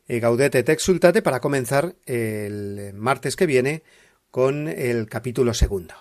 [0.08, 3.82] eh, Gaudete et Exultate para comenzar el martes que viene
[4.30, 5.94] con el capítulo segundo.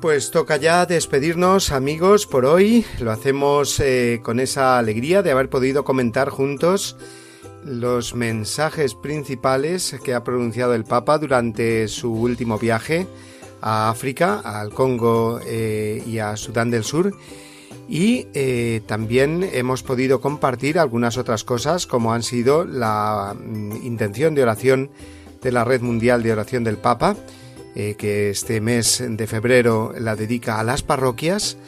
[0.00, 2.84] Pues toca ya despedirnos amigos por hoy.
[3.00, 6.96] Lo hacemos eh, con esa alegría de haber podido comentar juntos
[7.64, 13.06] los mensajes principales que ha pronunciado el Papa durante su último viaje
[13.62, 17.16] a África, al Congo eh, y a Sudán del Sur.
[17.88, 24.34] Y eh, también hemos podido compartir algunas otras cosas como han sido la mm, intención
[24.34, 24.90] de oración
[25.42, 27.16] de la Red Mundial de Oración del Papa
[27.76, 31.58] eh, que este mes de febrero la dedica a las parroquias.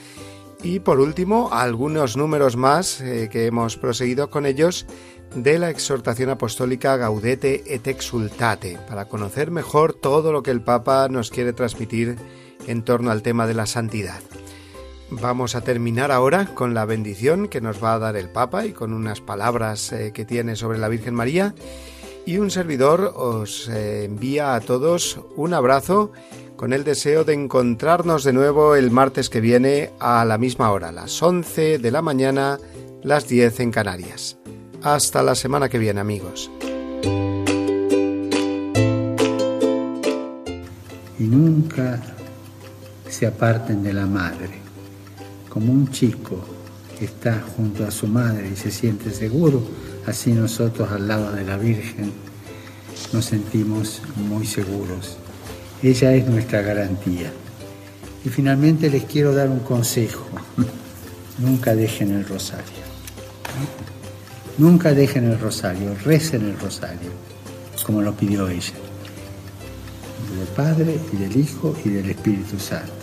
[0.62, 4.86] Y por último, algunos números más eh, que hemos proseguido con ellos
[5.34, 11.08] de la exhortación apostólica Gaudete et Exultate, para conocer mejor todo lo que el Papa
[11.08, 12.16] nos quiere transmitir
[12.66, 14.20] en torno al tema de la santidad.
[15.10, 18.72] Vamos a terminar ahora con la bendición que nos va a dar el Papa y
[18.72, 21.54] con unas palabras eh, que tiene sobre la Virgen María
[22.28, 26.12] y un servidor os eh, envía a todos un abrazo
[26.56, 30.92] con el deseo de encontrarnos de nuevo el martes que viene a la misma hora,
[30.92, 32.58] las 11 de la mañana,
[33.02, 34.36] las 10 en Canarias.
[34.82, 36.50] Hasta la semana que viene amigos.
[41.18, 41.98] Y nunca
[43.08, 44.50] se aparten de la madre,
[45.48, 46.44] como un chico
[46.98, 49.62] que está junto a su madre y se siente seguro,
[50.08, 52.14] Así nosotros al lado de la Virgen
[53.12, 55.18] nos sentimos muy seguros.
[55.82, 57.30] Ella es nuestra garantía.
[58.24, 60.24] Y finalmente les quiero dar un consejo.
[61.38, 62.64] Nunca dejen el rosario.
[64.56, 67.10] Nunca dejen el rosario, recen el rosario,
[67.84, 68.72] como lo pidió ella.
[70.38, 72.94] Del Padre y del Hijo y del Espíritu Santo.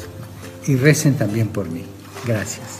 [0.66, 1.84] Y recen también por mí.
[2.26, 2.80] Gracias.